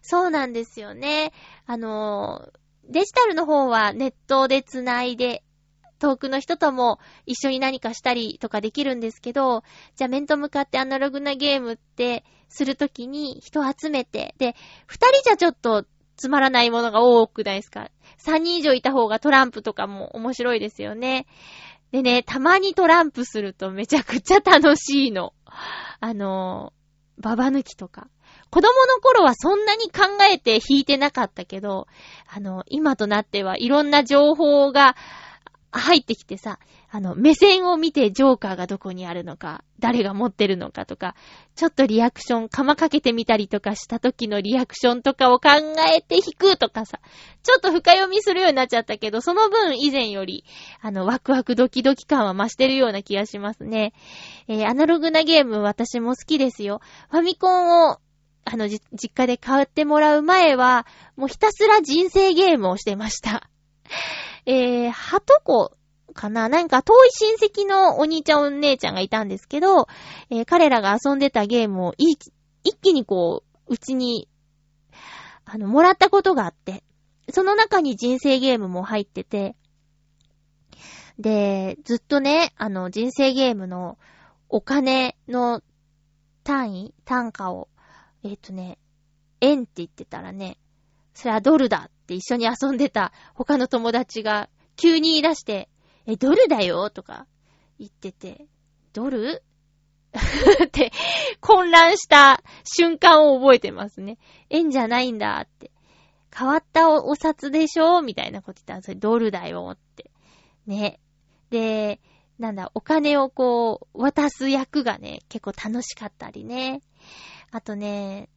[0.02, 1.32] そうなんですよね。
[1.66, 2.48] あの、
[2.88, 5.44] デジタルの方はネットで繋いで、
[6.00, 9.62] 遠くの人とも一緒に何かしたりとかできるんですけど、
[9.96, 14.56] じゃあ面と向かってアナログなゲームってするときに人集めて、で、
[14.86, 15.84] 二人じゃちょっと
[16.20, 21.26] つまらないものが多くないですか ?3 人以上いた方がトランプとかも面白いですよね。
[21.92, 25.32] でね、たまにトランプするとめちゃくちゃ楽しいの。
[25.98, 26.74] あの、
[27.16, 28.08] ババ抜きとか。
[28.50, 31.86] 子供の頃はそんなに考えて弾いてなかったけど、
[32.28, 34.94] あの、今となってはいろんな情報が
[35.72, 36.58] 入ってきてさ、
[36.92, 41.14] あの、目線を見てジョーカーがどこにあるのか、誰が持ってるのかとか、
[41.54, 45.50] ちょっとリアクション、釜かけてみたりとかした時のリアクションとかを考
[45.94, 46.98] えて弾くとかさ、
[47.44, 50.44] ちょっと深読みするようになっちゃったけど、その分以前より、
[50.80, 53.92] あの、ワクワクドキドキ感は増してるような気がしますね。
[54.48, 56.80] えー、アナログなゲーム私も好きですよ。
[57.08, 57.98] ファミコンを、
[58.44, 58.80] あの、実
[59.14, 63.48] 家で買ってもらう前は、もうひたすら人生ゲームをしてました。
[64.44, 65.76] えー、はとこ
[66.20, 66.50] かな。
[66.50, 69.88] なんか遠い親戚のお兄ちゃんお姉ちゃんがいたんですけど、
[70.28, 72.18] えー、彼らが遊んでたゲームを一
[72.82, 74.28] 気にこう、うちに、
[75.46, 76.84] あの、もらったことがあって、
[77.30, 79.56] その中に人生ゲームも入ってて、
[81.18, 83.96] で、ずっとね、あの、人生ゲームの
[84.48, 85.62] お金の
[86.44, 87.68] 単位、単価を、
[88.24, 88.78] えっ、ー、とね、
[89.40, 90.58] 円って言ってたらね、
[91.14, 95.68] それはドルだって一緒に遊んでた他の友達が急に言い出して、
[96.06, 97.26] え、ドルだよとか
[97.78, 98.46] 言ってて、
[98.92, 99.42] ドル？
[100.64, 100.90] って
[101.40, 104.18] 混乱した瞬間を覚えてますね。
[104.48, 105.70] 円じゃないんだって。
[106.36, 108.02] 変わったお札でしょ？
[108.02, 110.10] みたいなこと言ったら、それドルだよって。
[110.66, 111.00] ね。
[111.50, 112.00] で、
[112.38, 116.82] なんだ、お金をこう、渡す役がね、結構楽しかったりね。
[117.52, 118.28] あとね、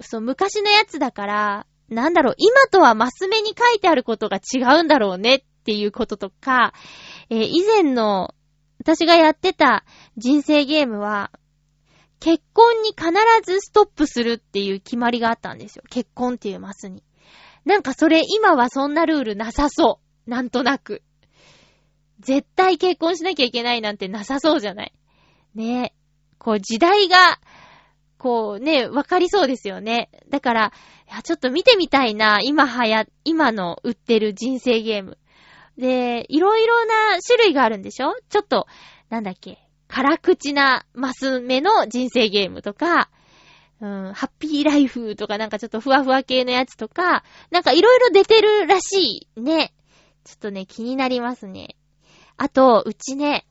[0.00, 6.74] そう、昔のやつだから、なんだろう、今とはマス目に書いてあることが違うんだろうねっっていうこととか、
[7.30, 8.34] えー、以前の
[8.78, 9.86] 私がやってた
[10.18, 11.30] 人生ゲームは、
[12.20, 13.10] 結婚に必
[13.42, 15.84] ずストップするっていう決まりがあったんですよ。
[15.88, 17.02] 結婚っていうマスに。
[17.64, 20.30] なんかそれ今はそんなルールなさそう。
[20.30, 21.02] なんとなく。
[22.20, 24.92] 絶対結婚しなきゃいけないなんてなさそうじゃない。
[25.54, 25.94] ね
[26.38, 27.16] こう時代が、
[28.18, 30.10] こうね、わかりそうですよね。
[30.28, 30.72] だから、
[31.10, 35.18] いや、ちょっと見てみたいな、今はや、今の売ってる人生ゲーム。
[35.78, 38.14] で、いろいろな種類があるんでしょ？
[38.28, 38.66] ちょっと、
[39.10, 39.58] なんだっけ、
[39.88, 43.10] 辛口なマス目の人生ゲームとか、
[43.80, 49.74] うん、ハッピーライフとかなんかちょっとふわふわ系のやつとか、なんかいろいろ出てるらしいね。
[50.24, 51.76] ちょっとね、気になりますね。
[52.36, 53.46] あと、うちね、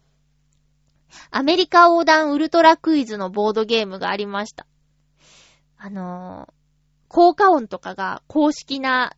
[1.30, 4.66] アメリカ横断ウルトラクイズのボードゲームがありました。
[5.78, 6.54] あのー、
[7.10, 9.16] 効果音とかが公式な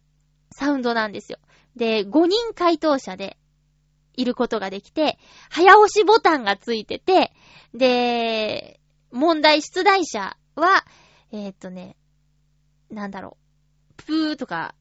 [0.51, 1.37] サウンドなんですよ。
[1.75, 3.37] で、5人回答者で
[4.13, 5.17] いることができて、
[5.49, 7.33] 早押しボタンがついてて、
[7.73, 8.79] で、
[9.11, 10.85] 問題出題者は、
[11.31, 11.95] えー、っとね、
[12.89, 13.37] なんだろ
[13.91, 14.75] う、プーとか、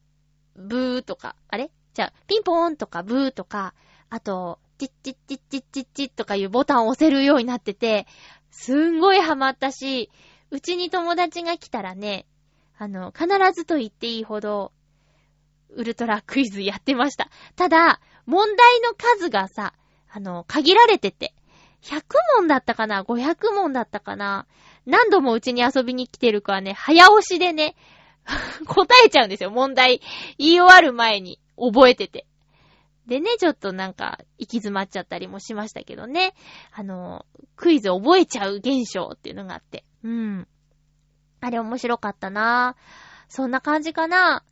[0.57, 1.70] ブーとか、あれ？
[1.94, 3.74] じゃあ、ピンポーンとかブーとか、
[4.11, 8.07] あと、チッチッチッチッチッチッとかいうボタンを押せるようになってて、
[8.50, 10.11] すんごいハマったし、
[10.50, 12.26] うちに友達が来たらね、
[12.76, 14.72] あの、必ずと言っていいほど、
[15.70, 17.29] ウルトラクイズやってました。
[17.57, 19.74] ただ、問題の数がさ、
[20.11, 21.35] あの、限られてて、
[21.83, 22.03] 100
[22.38, 24.46] 問だったかな ?500 問だったかな？
[24.87, 27.74] 何度もうちに遊びに来てる子はね、早押しでね、
[28.66, 29.50] 答えちゃうんですよ。
[29.50, 30.00] 問題
[30.38, 32.27] 言い終わる前に覚えてて。
[33.07, 36.35] でね、ちょっとなんか、行き詰まっちゃったりもしましたけどね。
[36.72, 39.85] あの、クイズ覚えちゃう現象っていうのがあって。
[40.03, 40.48] うん。
[41.40, 42.77] あれ面白かったな
[43.29, 44.42] そんな感じかな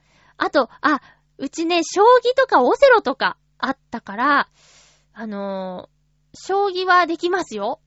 [0.42, 1.00] あと、あ、
[1.38, 4.48] うちね、将棋とかオセロとかあったから、
[5.12, 7.80] あのー、将棋はできますよ。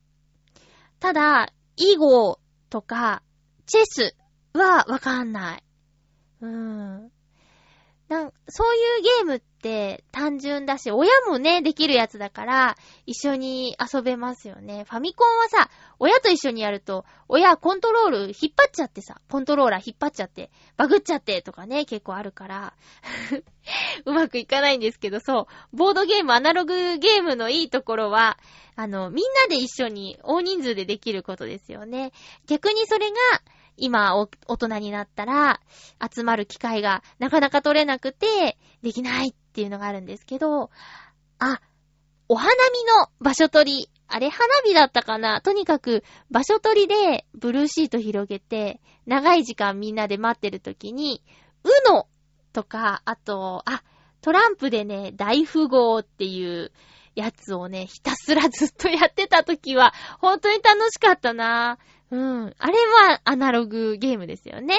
[1.01, 2.39] ただ、囲碁
[2.69, 3.23] とか、
[3.65, 4.15] チェス
[4.53, 5.63] はわかんない。
[6.39, 7.11] うーん。
[8.07, 14.86] なんそういうゲームって単純だし、親もね、できるやつだから、一緒に遊べますよね。
[14.88, 22.73] ファミコンはさ、親と一緒にやると、親コントロール引っ張っちゃってさ、コントローラー引っ張っちゃって、バグっちゃってとかね、結構あるから、
[24.06, 28.38] うまくいかないんですけど、そう、ボードゲーム、アナログゲームのいいところは、
[28.75, 32.12] あの、みんなで一緒に大人数でできることですよね。
[32.45, 33.15] 逆にそれが、
[33.78, 35.60] 今、大人になったら、
[35.99, 40.69] 集まる機会がなかなか取れなくて、できないっっていうのがあるんですけど、
[41.39, 41.61] あ、
[42.27, 43.89] お花見の場所取り。
[44.07, 45.39] あれ、花火だったかな？
[45.39, 51.23] とにかく、場所取りで、ブルーシート広げて、長い時間みんなで待ってる時に、
[51.63, 52.05] うの
[52.51, 53.82] とか、あと、あ、
[54.19, 56.73] トランプでね、大富豪っていう
[57.15, 61.77] やつをね、ひたすらずっとやってた時は、本当に楽しかったな
[62.11, 62.53] うん。
[62.59, 64.77] あれはアナログゲームですよね。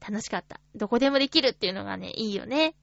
[0.00, 0.58] 楽しかった。
[0.74, 2.74] どこでもできるっていうのがね、いいよね。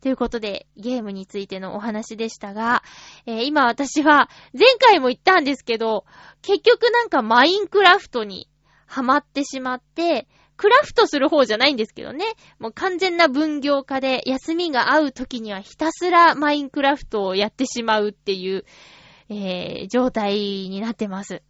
[0.00, 2.82] ということで、ゲームについてのお話でしたが、
[3.26, 6.04] えー、今私は、前回も言ったんですけど、
[6.42, 8.48] 結局なんかマインクラフトに
[8.86, 10.26] ハマってしまって、
[10.56, 12.24] クラフトする方じゃないんですけどね。
[12.58, 18.64] もう完全な分業化で、休みが合う時にはひたすらマインクラフトをやってしまうっていう、
[19.30, 21.42] えー、状態になってます。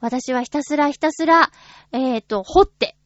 [0.00, 1.52] 私はひたすらひたすら、
[1.92, 2.96] えっ、ー、と、掘って、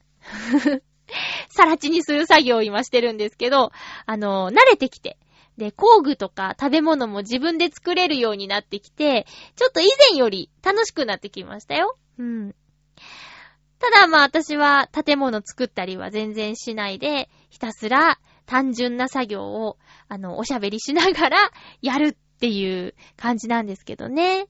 [1.48, 3.70] さら地にする作業を今してるんですけど、
[4.06, 5.18] あの、慣れてきて、
[5.56, 9.26] で、工具とか食べ物も自分で作れるようになってきて、
[9.56, 11.96] ちょっと以前より楽しくなってきましたよ。
[12.18, 12.54] うん。
[13.78, 19.78] ただまあ私は建物作ったりは全然しないで、ひたすら単純な作業を、
[20.08, 21.50] あの、おしゃべりしながら
[21.82, 24.46] やるっていう感じなんですけどね。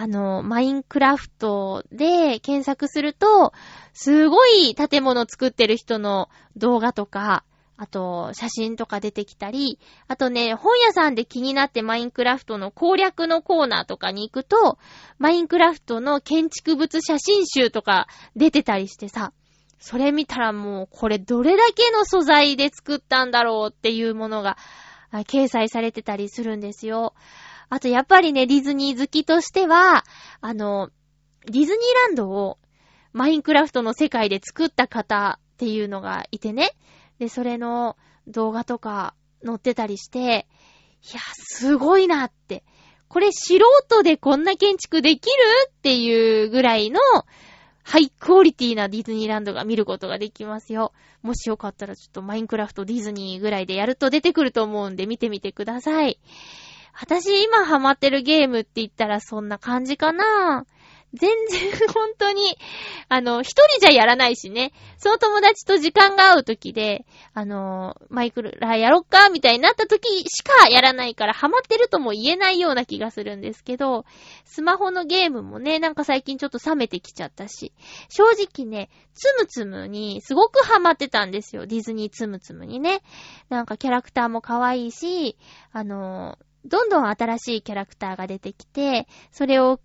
[0.00, 3.52] あの、マインクラフトで検索すると、
[3.94, 7.42] すごい建物作ってる人の動画とか、
[7.76, 14.78] あと、写真とか出てきたり、あとね、本屋さんで気になってマインクラフトの攻略のコーナーとかに行くと、
[15.18, 19.32] マインクラフトの建築物写真集とか出てたりしてさ、
[19.80, 24.58] それ見たらもう、これどれだけの素材で作ったんだろうっていうものが、
[25.10, 27.14] 掲載されてたりするんですよ。
[27.70, 30.04] あと、やっぱりね、ディズニー好きとしては、
[30.40, 30.90] あの、
[31.46, 32.58] ディズニーランドを
[33.12, 36.72] マインクラフトの世界で作った方っていうのがいてね。
[37.18, 37.96] で、それの
[38.26, 39.14] 動画とか
[39.44, 40.46] 載ってたりして、
[41.02, 42.64] いや、すごいなって。
[43.08, 43.58] これ素
[43.88, 45.32] 人でこんな建築できる
[45.68, 47.00] っていうぐらいの
[47.82, 50.92] ハイクオリティなディズニーランドが見ることができますよ。
[51.22, 56.20] もしよかったらちょっとマインクラフトディズニーぐらいでやると出てくると思うんで見てみてください。
[57.00, 60.66] 私今ハマってるゲームって言ったらそんな感じかな
[61.14, 62.58] 全然本当に、
[63.08, 64.72] あの、一人じゃやらないしね。
[64.98, 74.04] その友達と時間が合う時で、あの、マイクラやろっかみたいになった時しかやらないからハマってるとも言えないような気がするんですけど、
[74.44, 77.72] スマホのゲームもね、なんか最近ちょっと冷めてきちゃったし、
[78.10, 81.64] 正直ね、つむつむにすごくハマってたんですよ。
[81.64, 83.00] ディズニーつむつむにね。
[83.48, 85.38] なんかキャラクターも可愛いし、
[85.72, 86.38] あの、
[86.68, 89.80] どんどん新しいキャラクターが出てきて、それを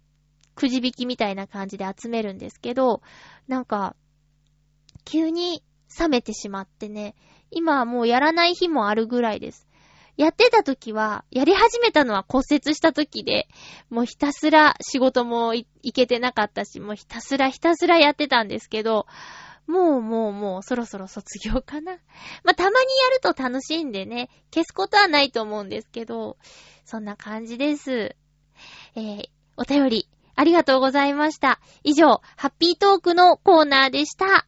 [0.56, 3.02] くじ引きみたいな感じで集めるんですけど、
[3.48, 3.96] なんか、
[5.06, 5.64] 急に
[6.00, 7.16] 冷めてしまってね、
[7.52, 9.68] 今はもうやらない日もあるぐらいです。
[10.16, 13.48] やってた時は、やり始めたのは骨折した時で、
[13.90, 19.08] もうひたすら仕事もいけてなかったし、もうひたすらひたすらやってたんですけど、
[19.68, 21.94] もうもうもうそろそろ卒業かな。
[22.44, 26.38] まあ、たまにやると楽しいんでね、消すことはないと思うんですけど、
[26.86, 28.16] そんな感じです。
[28.96, 31.60] えー、お便りありがとうございました。
[31.84, 34.48] 以上、ハッピートークのコーナーでした。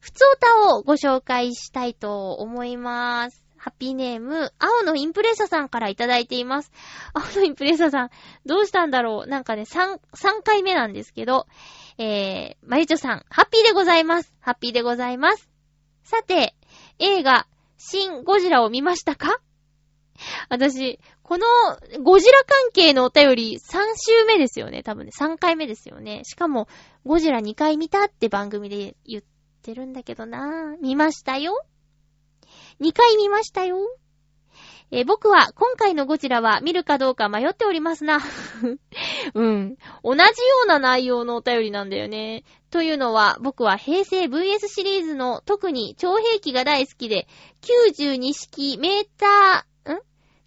[0.00, 3.44] ふつおたをご紹介したいと思います。
[3.56, 6.70] ハッピーネーム、青のインプレッサさんからいただいています。
[7.14, 8.10] 青のインプレッサさん、
[8.44, 11.48] どうしたんだろうなんかね、3、3回目なんですけど、
[11.98, 14.32] えー、まゆちょさん、ハッピーでございます。
[14.40, 15.48] ハッピーでございます。
[16.04, 16.54] さて、
[16.98, 17.46] 映画、
[17.78, 19.40] 新ゴジラを見ましたか？
[20.48, 21.46] 私、この
[22.02, 23.60] ゴジラ関係のお便り3
[23.96, 24.82] 週目ですよね。
[24.82, 26.22] 多分ね、3回目ですよね。
[26.24, 26.68] しかも、
[27.04, 29.22] ゴジラ2回見たって番組で言っ
[29.62, 31.64] てるんだけどなぁ見ましたよ
[32.80, 33.78] ?2 回見ましたよ
[34.92, 38.20] えー、僕は今回のゴジラは見るかどうか迷っておりますな。
[39.34, 39.76] うん。
[40.04, 40.26] 同じよ
[40.64, 42.44] うな内容のお便りなんだよね。
[42.70, 47.26] というのは、僕は平成 VS シリーズの特に超兵器が大好きで、
[47.62, 50.00] 92式メーター、ん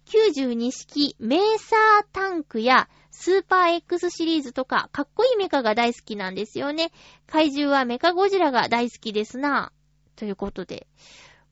[0.06, 6.92] ？92式メーサータンクやスーパー X シリーズとかかっこいいメカが大好きなんですよね。
[7.26, 9.72] 怪獣はメカゴジラが大好きですな。
[10.16, 10.86] ということで。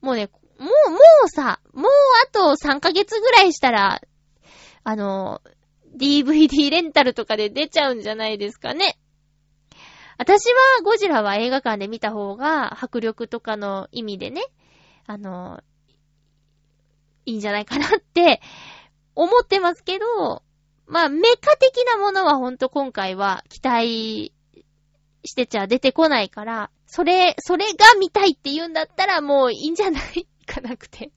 [0.00, 1.90] もうね、もう、もうさ、もう
[2.26, 4.00] あと3ヶ月ぐらいしたら、
[4.84, 5.40] あの、
[5.96, 8.98] DVD レンタルとかで出ちゃうんじゃないですかね。
[10.18, 14.42] 私はゴジラは映画館で見た方が迫力とかの意味でね、
[15.06, 15.62] あの、
[17.24, 18.40] いいんじゃないかなって
[19.14, 20.42] 思ってますけど、
[20.86, 24.32] まあ、メカ的なものはほんと今回は期待
[25.24, 31.10] してちゃ出てこないから、それ、それが見たいって言うんだったらもういいんじゃないかなくて。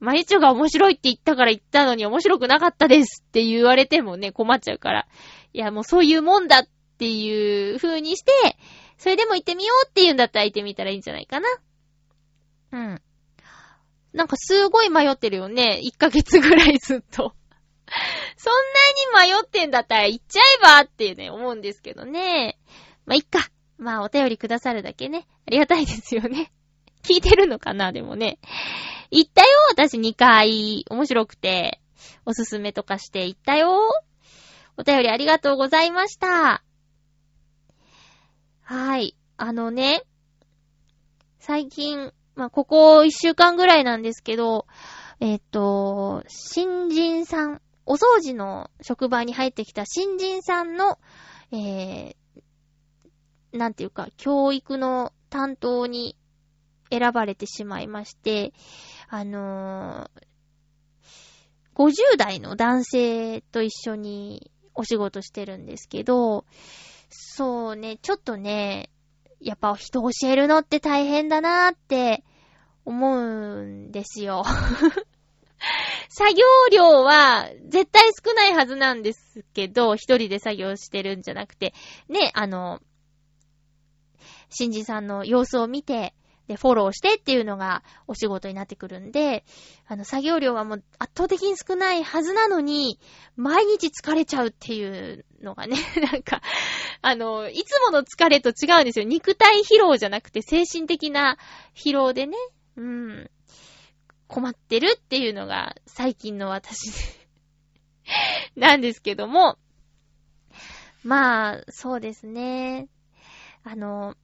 [0.00, 5.06] マリチョが面白いって言ったから言ったのに面白くなかったですって言われてもね、困っちゃうから。
[5.52, 6.68] いや、もうそういうもんだっ
[6.98, 8.32] ていう風にして、
[8.96, 11.48] それでも行ってみようって言うんだったら行ってみたらいいんじゃないかな。
[12.72, 13.02] うん。
[14.12, 15.80] なんかすごい迷ってるよね。
[15.82, 17.34] 1ヶ月ぐらいずっと。
[18.36, 18.52] そん
[19.18, 22.58] なに迷ってんだったら行っちゃえばってね、思うんですけどね。
[23.04, 23.48] まあ、いっか。
[23.76, 25.26] まあ、お便りくださるだけね。
[25.46, 26.52] ありがたいですよね。
[27.02, 28.38] 聞いてるのかなでもね。
[29.10, 30.84] 行ったよ私2回。
[30.88, 31.80] 面白くて。
[32.24, 33.90] おすすめとかして行ったよ
[34.76, 36.62] お便りありがとうございました。
[38.62, 39.16] はい。
[39.36, 40.04] あのね、
[41.38, 44.66] 最近、まあ、ここ一週間ぐらいなんですけど、
[45.18, 50.98] えっ、と、新人さん、お掃除の職場に入ってきた新人さんの、
[51.52, 56.16] えー、なんていうか、教育の担当に
[56.90, 58.52] 選ばれてしまいまして、
[59.08, 60.30] あのー
[61.80, 66.44] 50代の男性と一緒にお仕事してるんですけど、
[67.08, 68.90] そうね、ちょっとね、
[69.40, 72.22] やっぱ人教えるのって大変だなーって
[72.84, 74.44] 思うんですよ。
[76.10, 81.72] 作業量は絶対少ないはずなんですけど、一人で作業してるんじゃなくて、
[82.08, 82.80] ね、あの、
[84.50, 86.14] 新人さんの様子を見て、
[86.50, 89.44] で、フォローしてっていうのがお仕事になってくるんで、
[89.86, 92.98] あの、作業量はもう圧倒的に少ないはずなのに、
[93.36, 95.76] 毎日疲れちゃうっていうのがね、
[96.12, 96.42] なんか、
[97.02, 99.04] あの、いつもの疲れと違うんですよ。
[99.04, 101.38] 肉体疲労じゃなくて精神的な
[101.72, 102.36] 疲労でね、
[102.74, 103.30] うん、
[104.26, 106.90] 困ってるっていうのが最近の私
[108.56, 109.56] なんですけども、
[111.04, 112.88] まあ、そうですね。
[113.62, 114.16] あの、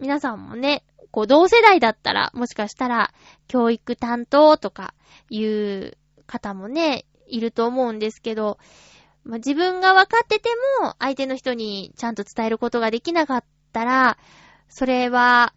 [0.00, 3.12] 皆さんもね、こう同世代だったら、もしかしたら、
[3.48, 4.94] 教育担当とか
[5.28, 8.58] いう方もね、いると思うんですけど、
[9.24, 10.48] まあ、自分が分かってて
[10.80, 14.18] も、相手の人にちゃんと伝えることができなかったら、
[14.68, 15.54] それは、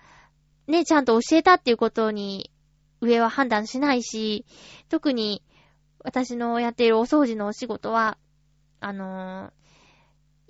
[0.67, 2.51] ね、ちゃんと教えたっていうことに、
[2.99, 4.45] 上は判断しないし、
[4.89, 5.41] 特に、
[5.99, 8.17] 私のやっているお掃除のお仕事は、
[8.81, 9.63] あのー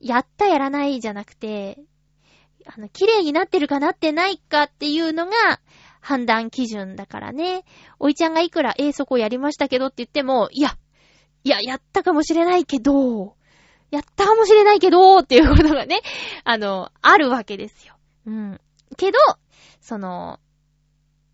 [0.03, 1.79] やったやらないじゃなくて、
[2.65, 5.31] あの、綺麗になってるかなってないかっていうのが
[6.01, 7.63] 判断基準だからね。
[7.99, 10.77] おいちゃんがいくら、えー、そこやりましたけどって言っても、いや、
[11.43, 13.35] いや、やったかもしれないけど、
[13.91, 16.01] やったかもしれないけど、っていうことがね、
[16.43, 17.95] あの、あるわけですよ。
[18.25, 18.61] うん。
[18.97, 19.17] けど、
[19.81, 20.39] その、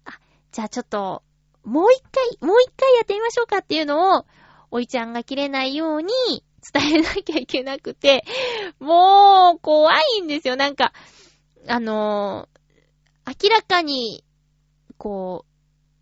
[0.05, 0.19] あ、
[0.51, 1.23] じゃあちょっと、
[1.63, 4.25] もう一回、もう一回やってみましょうかっていうのを、
[4.71, 6.11] おいちゃんが切れないように
[6.73, 8.23] 伝えなきゃいけなくて、
[8.79, 10.55] もう、怖いんですよ。
[10.55, 10.93] なんか、
[11.67, 12.59] あのー
[13.43, 14.23] 明らかに、
[14.97, 15.49] こう、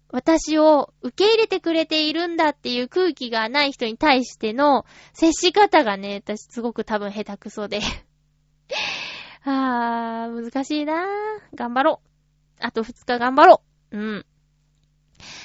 [0.09, 7.81] 私を受け入れてくれているんだっていう空気がない人に対しての接し方がね、私すごく多分下手くそで。
[9.43, 11.05] あー、難しいなー。
[11.55, 12.65] 頑張ろう。
[12.65, 13.61] あと2日頑張ろ
[13.91, 13.97] う。
[13.97, 14.25] うん。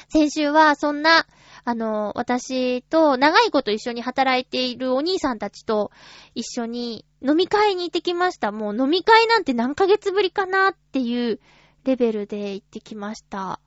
[0.09, 1.27] 先週はそんな、
[1.65, 5.93] あの、私と長いこと一緒に働いているお兄さんたちと
[6.35, 8.51] 一緒に飲み会に行ってきました。
[8.51, 11.41] もう飲み会なんて何ヶ月ぶりかなっていう
[11.85, 13.61] レベルで行ってきました。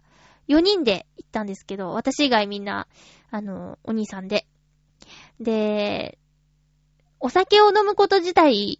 [0.48, 2.88] 4人で行ったんですけど、私以外みんな、
[3.32, 4.46] あの、お兄さんで。
[5.40, 6.18] で、
[7.20, 8.80] お酒を飲むこと自体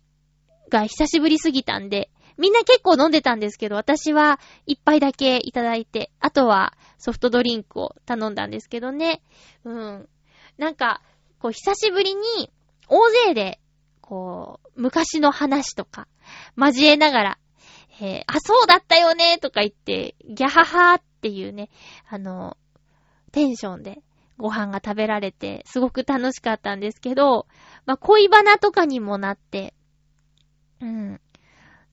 [0.70, 9.22] が久しぶりすぎたんで、みんな結構飲んでたんですけど、私は一杯だけいただいて、あとはソフトドリンクを頼んだんですけどね。
[9.64, 10.10] うん。
[10.58, 11.02] なんか、
[11.40, 12.52] こう久しぶりに
[12.88, 13.60] 大勢で、
[14.02, 16.08] こう、昔の話とか
[16.58, 17.38] 交えながら、
[18.02, 21.70] えーあ、そうだったよねとか言って、ギャハハっていうね、
[22.10, 22.58] あの、
[23.32, 24.02] テンションで
[24.38, 27.48] ご飯が食べられて、すごく楽しかったんですけど、
[27.86, 29.74] まあ、恋バナとかにもなって、
[30.82, 31.22] うん。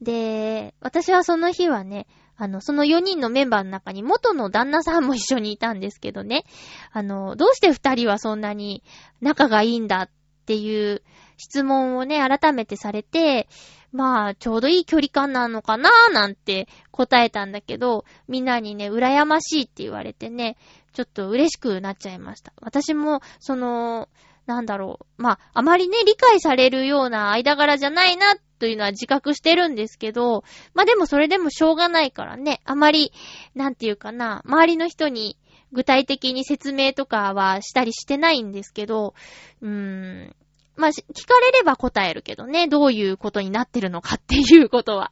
[0.03, 6.45] で、私はその日はね、あの、その4人のメンバーの中に元の旦那さんも一緒にいたんですけどね、
[6.93, 8.83] あの、どうして2人はそんなに
[9.21, 10.11] 仲がいいんだっ
[10.47, 11.03] ていう
[11.37, 13.49] 質問をね、改めてされて、
[13.93, 20.57] まあ、ちょうどいい距離感なのかなーなんて答えたんだけど、みんなにね、羨ましいって言われてね、
[20.95, 22.53] ちょっと嬉しくなっちゃいました。
[22.61, 24.09] 私も、その、
[24.47, 25.23] なんだろう。
[25.23, 33.13] まあ、あまりね、理解されるような間柄じゃないな、というのは自覚してるんですけど、まあでもそれでもしょうがないからね、あまり、
[33.57, 35.37] なんていうかな、周りの人に
[35.73, 39.15] 具体的に説明とかはしたりしてないんですけど、
[39.63, 40.37] うーん、
[40.77, 45.11] まあ、聞かれれば答えるけどね、どういうことになってるのかっていうことは。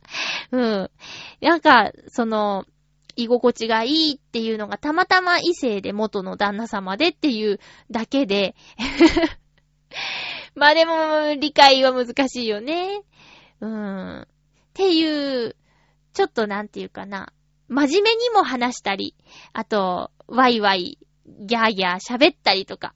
[0.52, 0.90] うん。
[1.40, 2.66] なんか、その、
[3.16, 8.54] 居心地がいいっていうのがたまたま異性で元の旦那様でっていうだけで、
[10.54, 13.02] まあでも、理解は難しいよね。
[13.60, 14.22] うーん。
[14.22, 14.26] っ
[14.72, 15.56] ていう、
[16.12, 17.32] ちょっとなんていうかな。
[17.68, 19.14] 真面目にも話したり、
[19.52, 22.94] あと、ワイワイ、ギャーギャー喋ったりとか、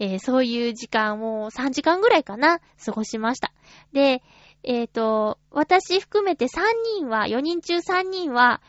[0.00, 3.52] えーそういう時間を3時間ぐらいかな、過ごしました。
[3.92, 4.22] で、
[4.64, 6.60] えっ、と、私含めて3
[6.98, 8.60] 人は、4人中3人は、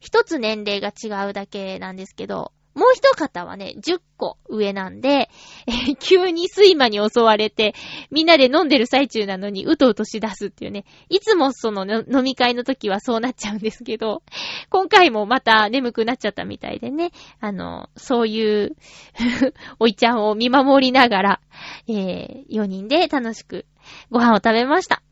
[0.00, 5.30] 一つ年齢が違うだけなんですけど、もう一方はね、10個上なんで、
[5.66, 7.74] えー急に睡魔に襲われて、
[8.10, 10.84] みんなで飲んでる最中なのにうとうとしだすっていうね。
[11.08, 14.22] いつもそのの飲み会の時はそうなっちゃうんですけど、
[14.70, 18.76] 今回もまた眠くなっちゃったみたいでね、あの、そういう、
[19.78, 21.40] おいちゃんを見守りながら、
[21.86, 23.66] えー、4人で楽しく
[24.10, 25.02] ご飯を食べました。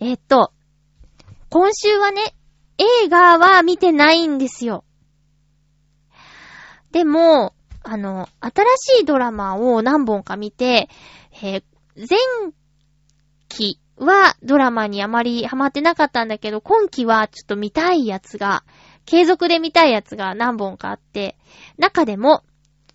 [0.00, 0.52] えーっと、
[1.48, 2.34] 今週はね、
[2.78, 4.84] 映画は見てないんですよ。
[6.92, 10.88] でも、あの、新しいドラマを何本か見て、
[11.42, 11.62] えー
[11.96, 12.16] 前
[13.48, 18.62] 期はドラマにあまりハマってなかったんだけど、今期はちょっと見たいやつが、
[19.04, 21.36] 継続で見たいやつが何本かあって、
[21.76, 22.44] 中でも、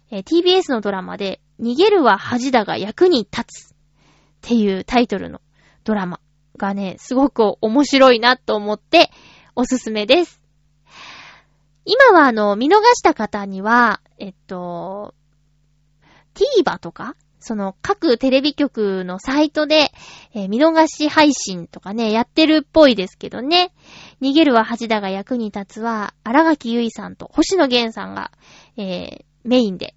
[0.10, 3.76] えー TBS のドラマで、逃げるは恥だが役に立つっ
[4.42, 5.42] ていうタイトルの
[5.84, 6.22] ドラマ
[6.58, 9.12] がね、すごく面白いなと思って
[9.56, 10.42] おすすめです。
[11.86, 15.14] 今はあの、見逃した方には、えっと、
[16.34, 19.92] TVer とかその各テレビ局のサイトで、
[20.34, 23.74] えー見逃し配信とかね、やってるっぽいですけどね。
[24.22, 28.32] 逃げるは恥だが役に立つは、荒垣結衣さんと星野源さんが、
[28.78, 29.94] えーメインで、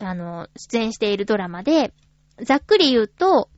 [0.00, 1.94] あの、出演しているドラマで、
[2.42, 3.48] ざっくり言うと、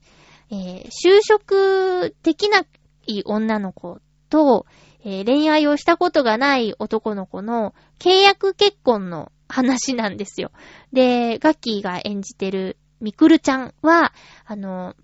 [0.51, 2.63] えー就職できな
[3.07, 3.99] い女の子
[4.29, 4.65] と、
[5.03, 10.51] えー恋愛をしたことがない男の子の契約結婚の話なんですよ。
[10.93, 14.13] で、ガッキーが演じてるミクルちゃんは、
[14.45, 14.95] あの、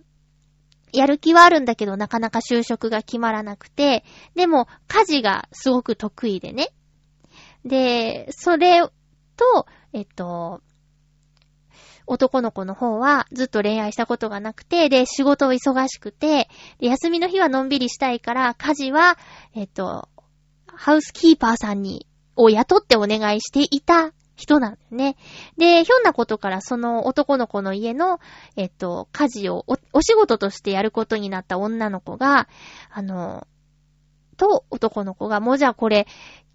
[0.93, 4.03] やる気はあるんだけどなかなか就職が決まらなくて、
[4.35, 6.69] でも家事がすごく得意でね。
[7.65, 10.61] で、それと、えっと、
[12.08, 16.49] 男の子の方はずっと恋愛したことがなくて、で、仕事を忙しくて、
[16.80, 19.18] で休みの日はのんびりしたいから、家事は、
[19.53, 20.08] えっと、
[20.68, 25.18] ハウスキーパーさんに、を雇ってお願いしていた人なんだよね。
[25.58, 28.20] で、ひょんなことからその男の子の家の、
[28.55, 32.47] えっと、家事をお、お仕事としてやることになった女の子が、
[32.91, 33.47] あの、
[34.38, 36.08] と男の子が、もうじゃあこれ、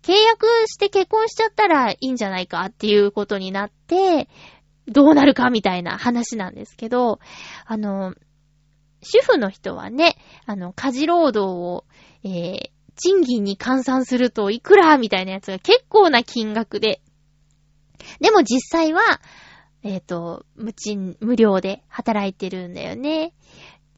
[0.02, 4.28] 契約して結婚しちゃったらいいんじゃないかっていうことになって、
[4.86, 7.20] どうなるかみたいな話なんですけど、
[7.66, 8.14] あの、
[9.02, 10.16] 主婦の人はね、
[10.46, 11.84] あの、家事労働を、
[12.24, 17.00] えー、賃金に換算するといくらみたいなやつが結構な金額で、
[18.20, 19.02] でも実際は、
[19.82, 23.34] えっ、と、無賃、無料で働いてるんだよね。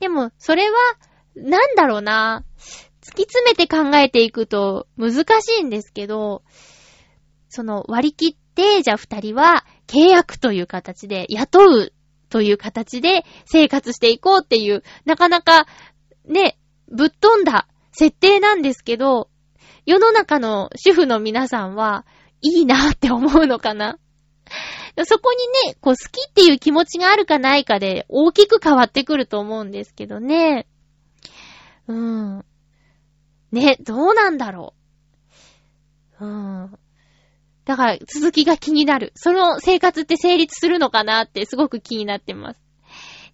[0.01, 0.76] でも、それは、
[1.37, 2.45] なんだろうな。
[3.03, 6.43] 突き詰めて考えていくと難しいんですけど、
[7.51, 11.93] その割り切って、じゃあ二人は契約という形で雇う
[12.28, 15.66] という形で生活していこうっていう、なかなか
[16.26, 16.59] ね、
[16.89, 19.28] ぶっ飛んだ設定なんですけど、
[19.87, 22.07] 世の中の主婦の皆さんは
[22.41, 23.99] いいなって思うのかな？
[25.05, 30.66] そこにね、こう好きっていう気持ちがあるかないかで大きく変わってくると思うんですけどね。
[31.87, 32.45] うん。
[33.53, 34.74] ね、どうなんだろ
[36.20, 36.24] う。
[36.24, 36.78] うん。
[37.65, 39.12] だから続きが気になる。
[39.15, 42.61] その生活って成立するのかなってすごく気になってます。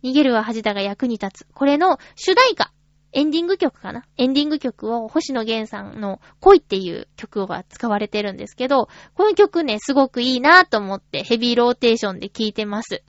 [0.03, 1.47] 逃げるは恥だが役に立つ。
[1.53, 2.73] これの主題歌。
[3.13, 13.03] エンディング曲かなエンディング曲を星野源さんの恋っていう曲が使われてるんですけど、この曲ね、すごくいいなと思ってヘビーローテーションで聴いてます。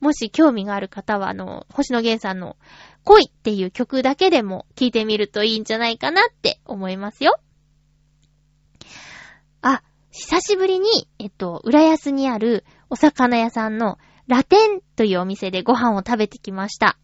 [0.00, 2.56] もし興味がある方は、あの、星野源さんの
[3.04, 7.38] 恋っていう曲だけでも聴いてみるといいんじゃないかなって思いますよ。
[9.60, 9.82] あ、
[10.12, 16.98] 久しぶりに、えっと、浦安にあるお魚屋さんのラテンというお店でご飯を食べてきました。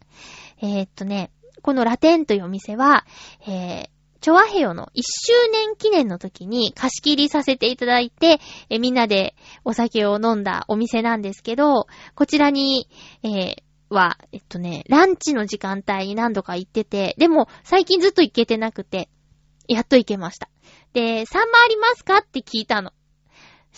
[0.61, 1.31] えーっとね、
[1.63, 3.07] このラテンというお店は、
[3.47, 3.89] えー、
[4.21, 9.35] チョアヘヨの1周年記念の時に貸し切りさせていただいて、えーみんなで
[9.65, 12.91] お酒を飲んだお店なんですけど、こちらに、
[13.23, 13.57] えー
[13.89, 19.09] は、えっとね、ランチの時間帯に何度か行ってて、でも最近ずっと行けてなくて、
[19.67, 20.51] やっと行けました。
[20.93, 22.19] で、サンマありますか？
[22.19, 22.93] って聞いたの。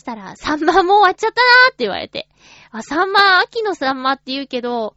[0.00, 2.28] したら、サンマもう終わっちゃったなーって言われて。
[2.70, 4.96] あ、サンマ、秋のサンマって言うけど、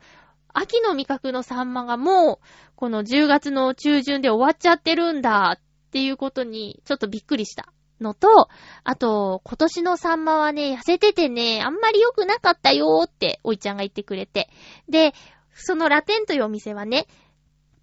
[0.54, 2.46] 秋の味覚のサンマがもう、
[2.76, 8.50] この10月の中旬で終わっちゃってるんだっていうことに、ちょっとびっくりしたのと、
[8.84, 14.50] あと、今年のサンマはね、痩せててね、あんまり良くなかったよーって、おいちゃんが言ってくれて。
[14.90, 15.14] で、
[15.54, 17.08] そのラテンというお店はね、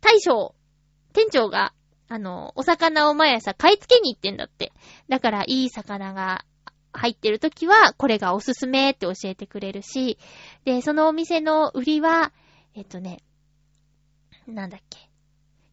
[0.01, 0.55] 大将、
[1.13, 1.73] 店長が、
[2.09, 4.73] あの、お魚を毎朝買い付けに行ってんだって。
[5.09, 6.45] だから、いい魚が
[6.93, 10.19] 入ってるときは、これがおすすめって教えてくれるし、
[10.65, 12.33] で、そのお店の売りは、
[12.75, 13.23] えっとね、
[14.47, 15.11] なんだっけ、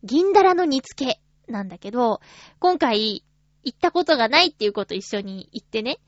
[0.03, 2.22] 銀だらの煮付けなんだけど、
[2.59, 3.24] 今回、
[3.63, 5.99] 行ったことがないっていうこと一緒に行ってね、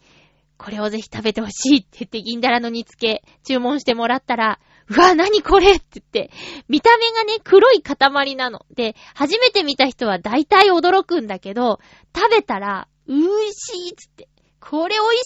[0.57, 6.31] これをぜひ食べてほしいって言って銀だらの煮付け注文してもらったら、うわ、何これって言って、
[6.67, 8.65] 見た目がね、黒い塊なの。
[8.75, 11.79] で、初めて見た人は大体驚くんだけど、
[12.15, 13.17] 食べたら、うー
[13.51, 14.27] しいっつって、
[14.59, 15.17] これ美味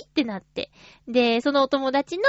[0.00, 0.70] しいってなって。
[1.06, 2.24] で、そのお友達の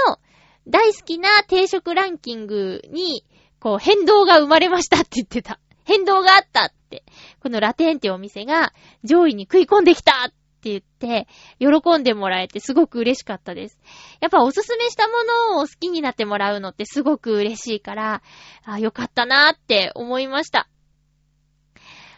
[0.67, 3.25] 大好きな定食ランキングに、
[3.59, 5.59] こう、変動が生まれましたって言ってた。
[5.83, 7.03] 変動があったって。
[7.41, 13.79] このラテンってお店が上位に食い込んできたっって言って、喜んでもらえてすごく嬉しかったです。
[14.19, 15.13] やっぱおすすめしたも
[15.53, 18.21] のを好きになってもらうのってすごく嬉しいから、
[18.65, 20.67] あよかったなーって思いました。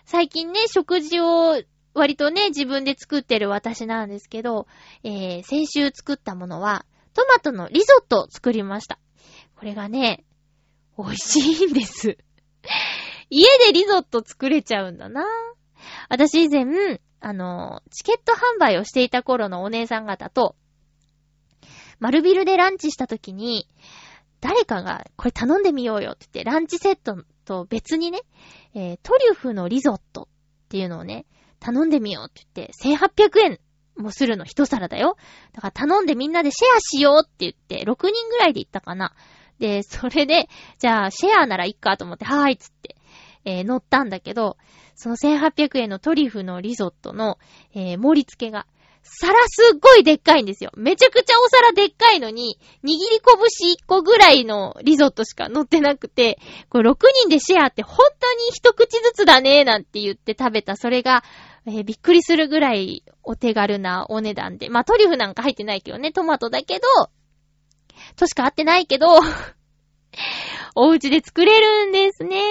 [0.06, 1.62] 最近ね、食事を
[1.94, 4.68] 割とね、自分で作ってる私なんですけど、
[5.04, 8.98] えー、先週作ったものは、トマトのリゾットを作りました。
[9.56, 10.24] これがね、
[10.98, 12.18] 美味しいんです。
[13.30, 15.26] 家でリゾット作れちゃうんだな。
[16.10, 20.56] 私以前、あの、チケット販売をしていた頃のお姉さん方と、
[22.00, 23.68] 丸ビルでランチした時に、
[24.40, 28.22] 誰かがこれ頼んでみようよって言って、ランチセットと別にね、
[28.74, 30.28] えー、トリュフのリゾットっ
[30.70, 31.26] ていうのをね、
[31.62, 33.60] 頼んでみようって言って、1800円
[33.96, 35.16] もするの一皿だよ。
[35.54, 39.14] だから頼んでみんなでシェアしようって言って、6人ぐらいで行ったかな。
[39.60, 40.50] で、それで、
[40.80, 42.96] じゃあシェアならいっかと思って、はーいっつって、
[43.46, 44.58] えー、乗ったんだけど、
[44.96, 47.38] その1800円のトリュフのリゾットの、
[47.74, 48.66] えー、盛り付けが、
[49.04, 50.72] 皿すっごいでっかいんですよ。
[50.76, 52.98] めちゃくちゃお皿でっかいのに、握り
[53.60, 56.40] 拳1個ぐらいのリゾットしか乗ってなくて、
[56.70, 61.24] これ6人でシェアって本当に一口ずつだねーなんて言って食べた、それが、
[61.66, 64.70] えー、びっくりするぐらいお手軽なお値段で。
[64.70, 66.88] まあ、トリュフなんか入ってないけどね、トマトだけど、
[68.16, 69.08] としか合ってないけど、
[70.76, 72.42] お家で作れるんですね。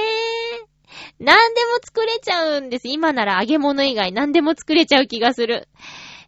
[1.18, 2.88] 何でも作れちゃうんです。
[2.88, 5.68] 今なら揚げ物以外何でも作れちゃう気がする。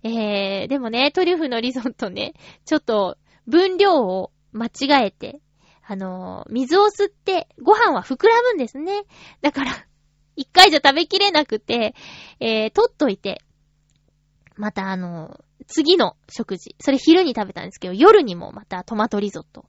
[0.02, 3.16] えー、でもね、トリュフのリゾットね、ちょっと
[3.46, 5.40] 分量を間違えて、
[5.86, 9.02] あのー、水を吸ってご飯は膨らむんですね。
[9.40, 9.86] だから、
[10.36, 11.94] 一回じゃ食べきれなくて、
[12.40, 13.42] えー、取っといて、
[14.56, 19.64] またあの、次の食事、それ昼に食べたんですけど、夜にもまたトマトリゾット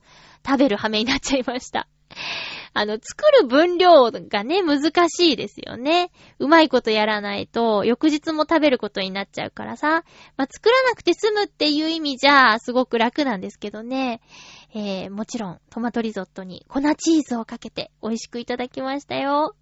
[0.46, 1.88] 食べる羽目になっちゃいました。
[2.74, 6.12] あの、作る分量がね、難しいですよね。
[6.40, 10.04] うまいことやらないと、翌日も食べることになっちゃうからさ。
[10.38, 14.22] まあ、作らなくて済むっていう意味じゃ、すごく楽なんですけどね。
[14.74, 19.56] えー、もちろん、トマトリゾットに粉チーズをかけて美味しくいただきましたよ。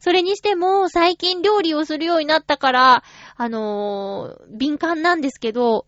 [0.00, 3.04] それにしても、最近料理をするようになったから、
[3.36, 5.86] あのー、敏感なんですけど、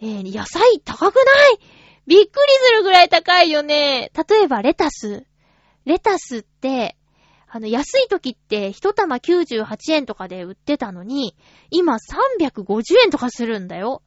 [0.00, 1.20] えー、野菜高くな
[1.54, 1.58] い？
[2.06, 2.30] びっくり
[2.66, 4.10] するぐらい高いよね。
[4.28, 5.26] 例えばレタス。
[5.84, 6.96] レタスって、
[7.48, 11.36] あの、安い時って一玉98円とかで売ってたのに、
[11.70, 14.02] 今350円とかするんだよ。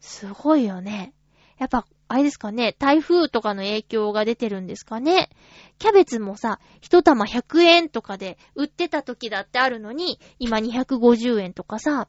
[0.00, 1.14] すごいよね。
[1.58, 5.30] やっぱ、あれですかね、台風とかの影響が出てるんですかね。
[5.78, 12.08] キャベツもさ、一玉100円とかで売ってた時だってあるのに、今250円とかさ、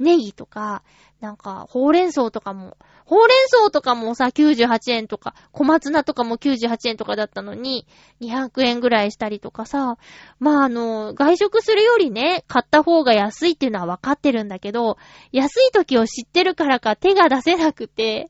[0.00, 0.82] ネギとか、
[1.20, 7.86] なんか、ほうれん草とかも、ほうれん草とかもさ、98円とか、小松菜とかも98円とかだったのに、
[8.20, 9.96] 200円ぐらいしたりとかさ、
[10.40, 14.98] まああの、外食するよりね、買った方が安いっていうのはわかってるんだけど、
[15.30, 18.28] 安い時を知ってるからか手が出せなくて、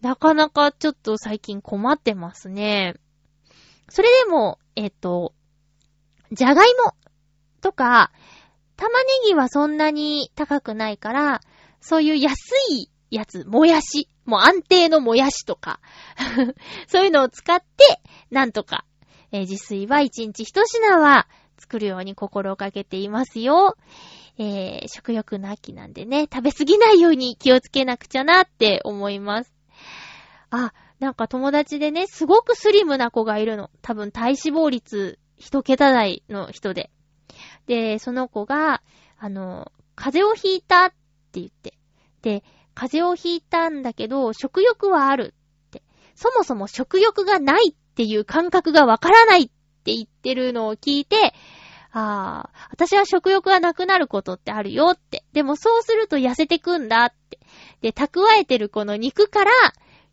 [0.00, 2.94] なかなかちょっと最近困ってますね。
[3.88, 5.34] それでも、えっと、
[6.32, 6.94] じゃがいも
[7.60, 8.12] とか、
[8.76, 11.40] 玉ねぎはそんなに高くないから、
[11.80, 12.34] そういう安
[12.70, 15.80] いやつ、もやし、もう安定のもやしとか
[16.86, 18.84] そういうのを使って、なんとか、
[19.32, 21.26] えー、自炊は一日一品は
[21.58, 23.76] 作るように心をかけていますよ。
[24.38, 29.59] えー、食欲の秋なんでね、食べ過ぎないように気をつけなくちゃなって思います。
[30.50, 33.70] あ、なんか友達でね、すごくスリムな子がいるの。
[33.82, 36.90] 多分体脂肪率一桁台の人で。
[37.66, 38.82] で、その子が、
[39.18, 41.74] あの、風邪をひいたって言って。
[42.22, 42.42] で、
[42.74, 45.34] 風邪をひいたんだけど、食欲はある
[45.68, 45.82] って。
[46.14, 51.34] そもそも食欲がないっていう感覚がわからないって言ってるのを聞いて、
[51.92, 55.24] ああ、私は食欲がなくなることってあるよって。
[55.32, 57.38] でもそうすると痩せてくんだって。
[57.80, 59.52] で、蓄えてるこの肉から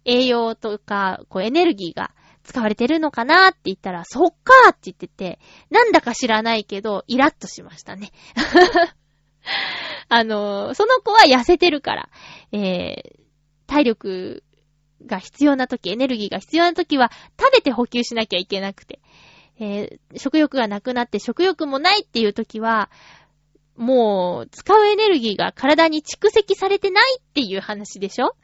[0.08, 2.12] 栄養とか、こうエネルギーが
[2.43, 5.39] 使われてるのかなって言ったら、そっかーって言ってて、
[5.70, 8.12] なんだか知らないけど、イラッとしましたね。
[10.10, 12.10] あの、その子は痩せてるから、
[12.53, 13.20] えー、
[13.68, 14.43] 体力
[15.05, 19.01] が必要な時、エネルギーが必要な時は、食べて補給しなきゃいけなくて、
[19.60, 22.89] えー、食欲がなくなって食欲もないっていう時は、
[23.76, 28.36] もう、使うエネルギーが体に蓄積されてないっていう話でしょ？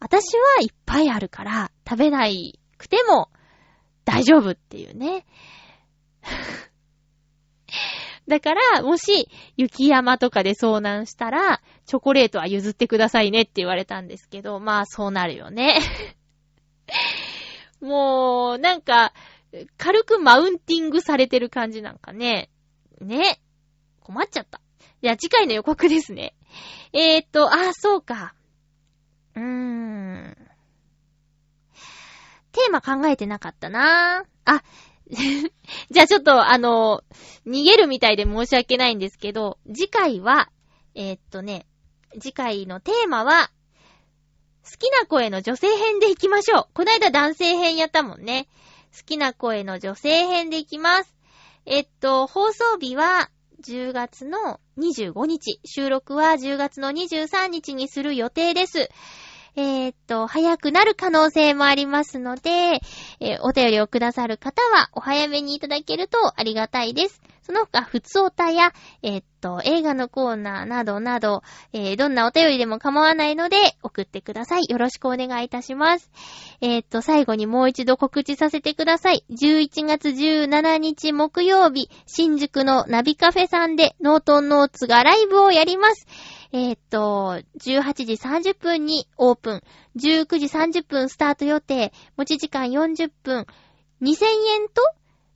[0.00, 3.30] 私はいっぱいあるから、食べないくても
[4.04, 5.26] 大丈夫っていうね。
[8.28, 15.80] だから、もし、雪山とかで遭難したら、チョコレートは譲ってくださいねって言われたんですけど、まあ、そうなるよね。
[17.80, 19.14] もう、なんか、
[19.78, 22.50] 軽くマウンティングされてる感じなんかね。
[23.00, 23.40] ね。
[24.00, 24.60] 困っちゃった。
[25.02, 26.34] じゃあ次回の予告ですね。
[26.92, 28.34] えー、っと、あ、そうか。
[29.38, 30.36] うーん。
[32.52, 34.62] テーマ考えてなかったなあ、
[35.90, 37.02] じゃあちょっとあの、
[37.46, 40.50] 逃げるみたいで申し訳ないんですけど、次回は、
[40.94, 41.66] えー、っとね、
[42.20, 43.50] 次回のテーマは、
[44.64, 46.68] 好きな声の女性編でいきましょう。
[46.74, 48.48] こないだ男性編やったもんね。
[48.96, 51.14] 好きな声の女性編でいきます。
[51.64, 53.30] えっと、放送日は
[53.62, 55.60] 10月の25日。
[55.64, 58.88] 収録は10月の23日にする予定です。
[59.56, 62.80] えーっと、早くなる可能性もありますので、
[63.20, 67.20] えーお便りをくださる方はお早めにいただけるとありがたいです。
[67.48, 71.42] その他、普通おたや、えっと、映画のコーナーなどなど、
[71.72, 74.64] えーどんなお便りでも構わないので送ってください。
[74.68, 76.10] よろしくお願いいたします。
[76.60, 79.24] えーっと、最後にもう一度告知させてください。
[79.30, 86.06] 11月17日木曜日、新宿のナビカフェさんでノートンノーツがライブをやります。
[86.52, 89.62] えーっと、18時30分にオープン、
[89.96, 93.46] 19時30分スタート予定、持ち時間40分、
[94.00, 94.82] 2000円と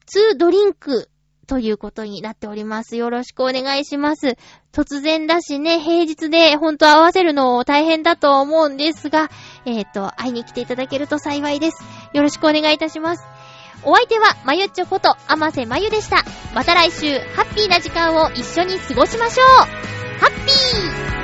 [0.06, 1.10] 2ドリンク
[1.46, 2.96] ということになっております。
[2.96, 4.38] よろしくお願いします。
[4.72, 9.30] 突然だしね、平日でほんと合わせるの大変だと思うんですが、
[9.66, 11.84] えーっと、会いに来ていただけると幸いです。
[12.14, 13.24] よろしくお願いいたします。
[13.84, 16.24] お相手は、まゆっちょこと、あませまゆでした。
[16.54, 19.42] また来週、ハッピーな時間を一緒に過ごしましょ
[19.98, 21.21] うハッピー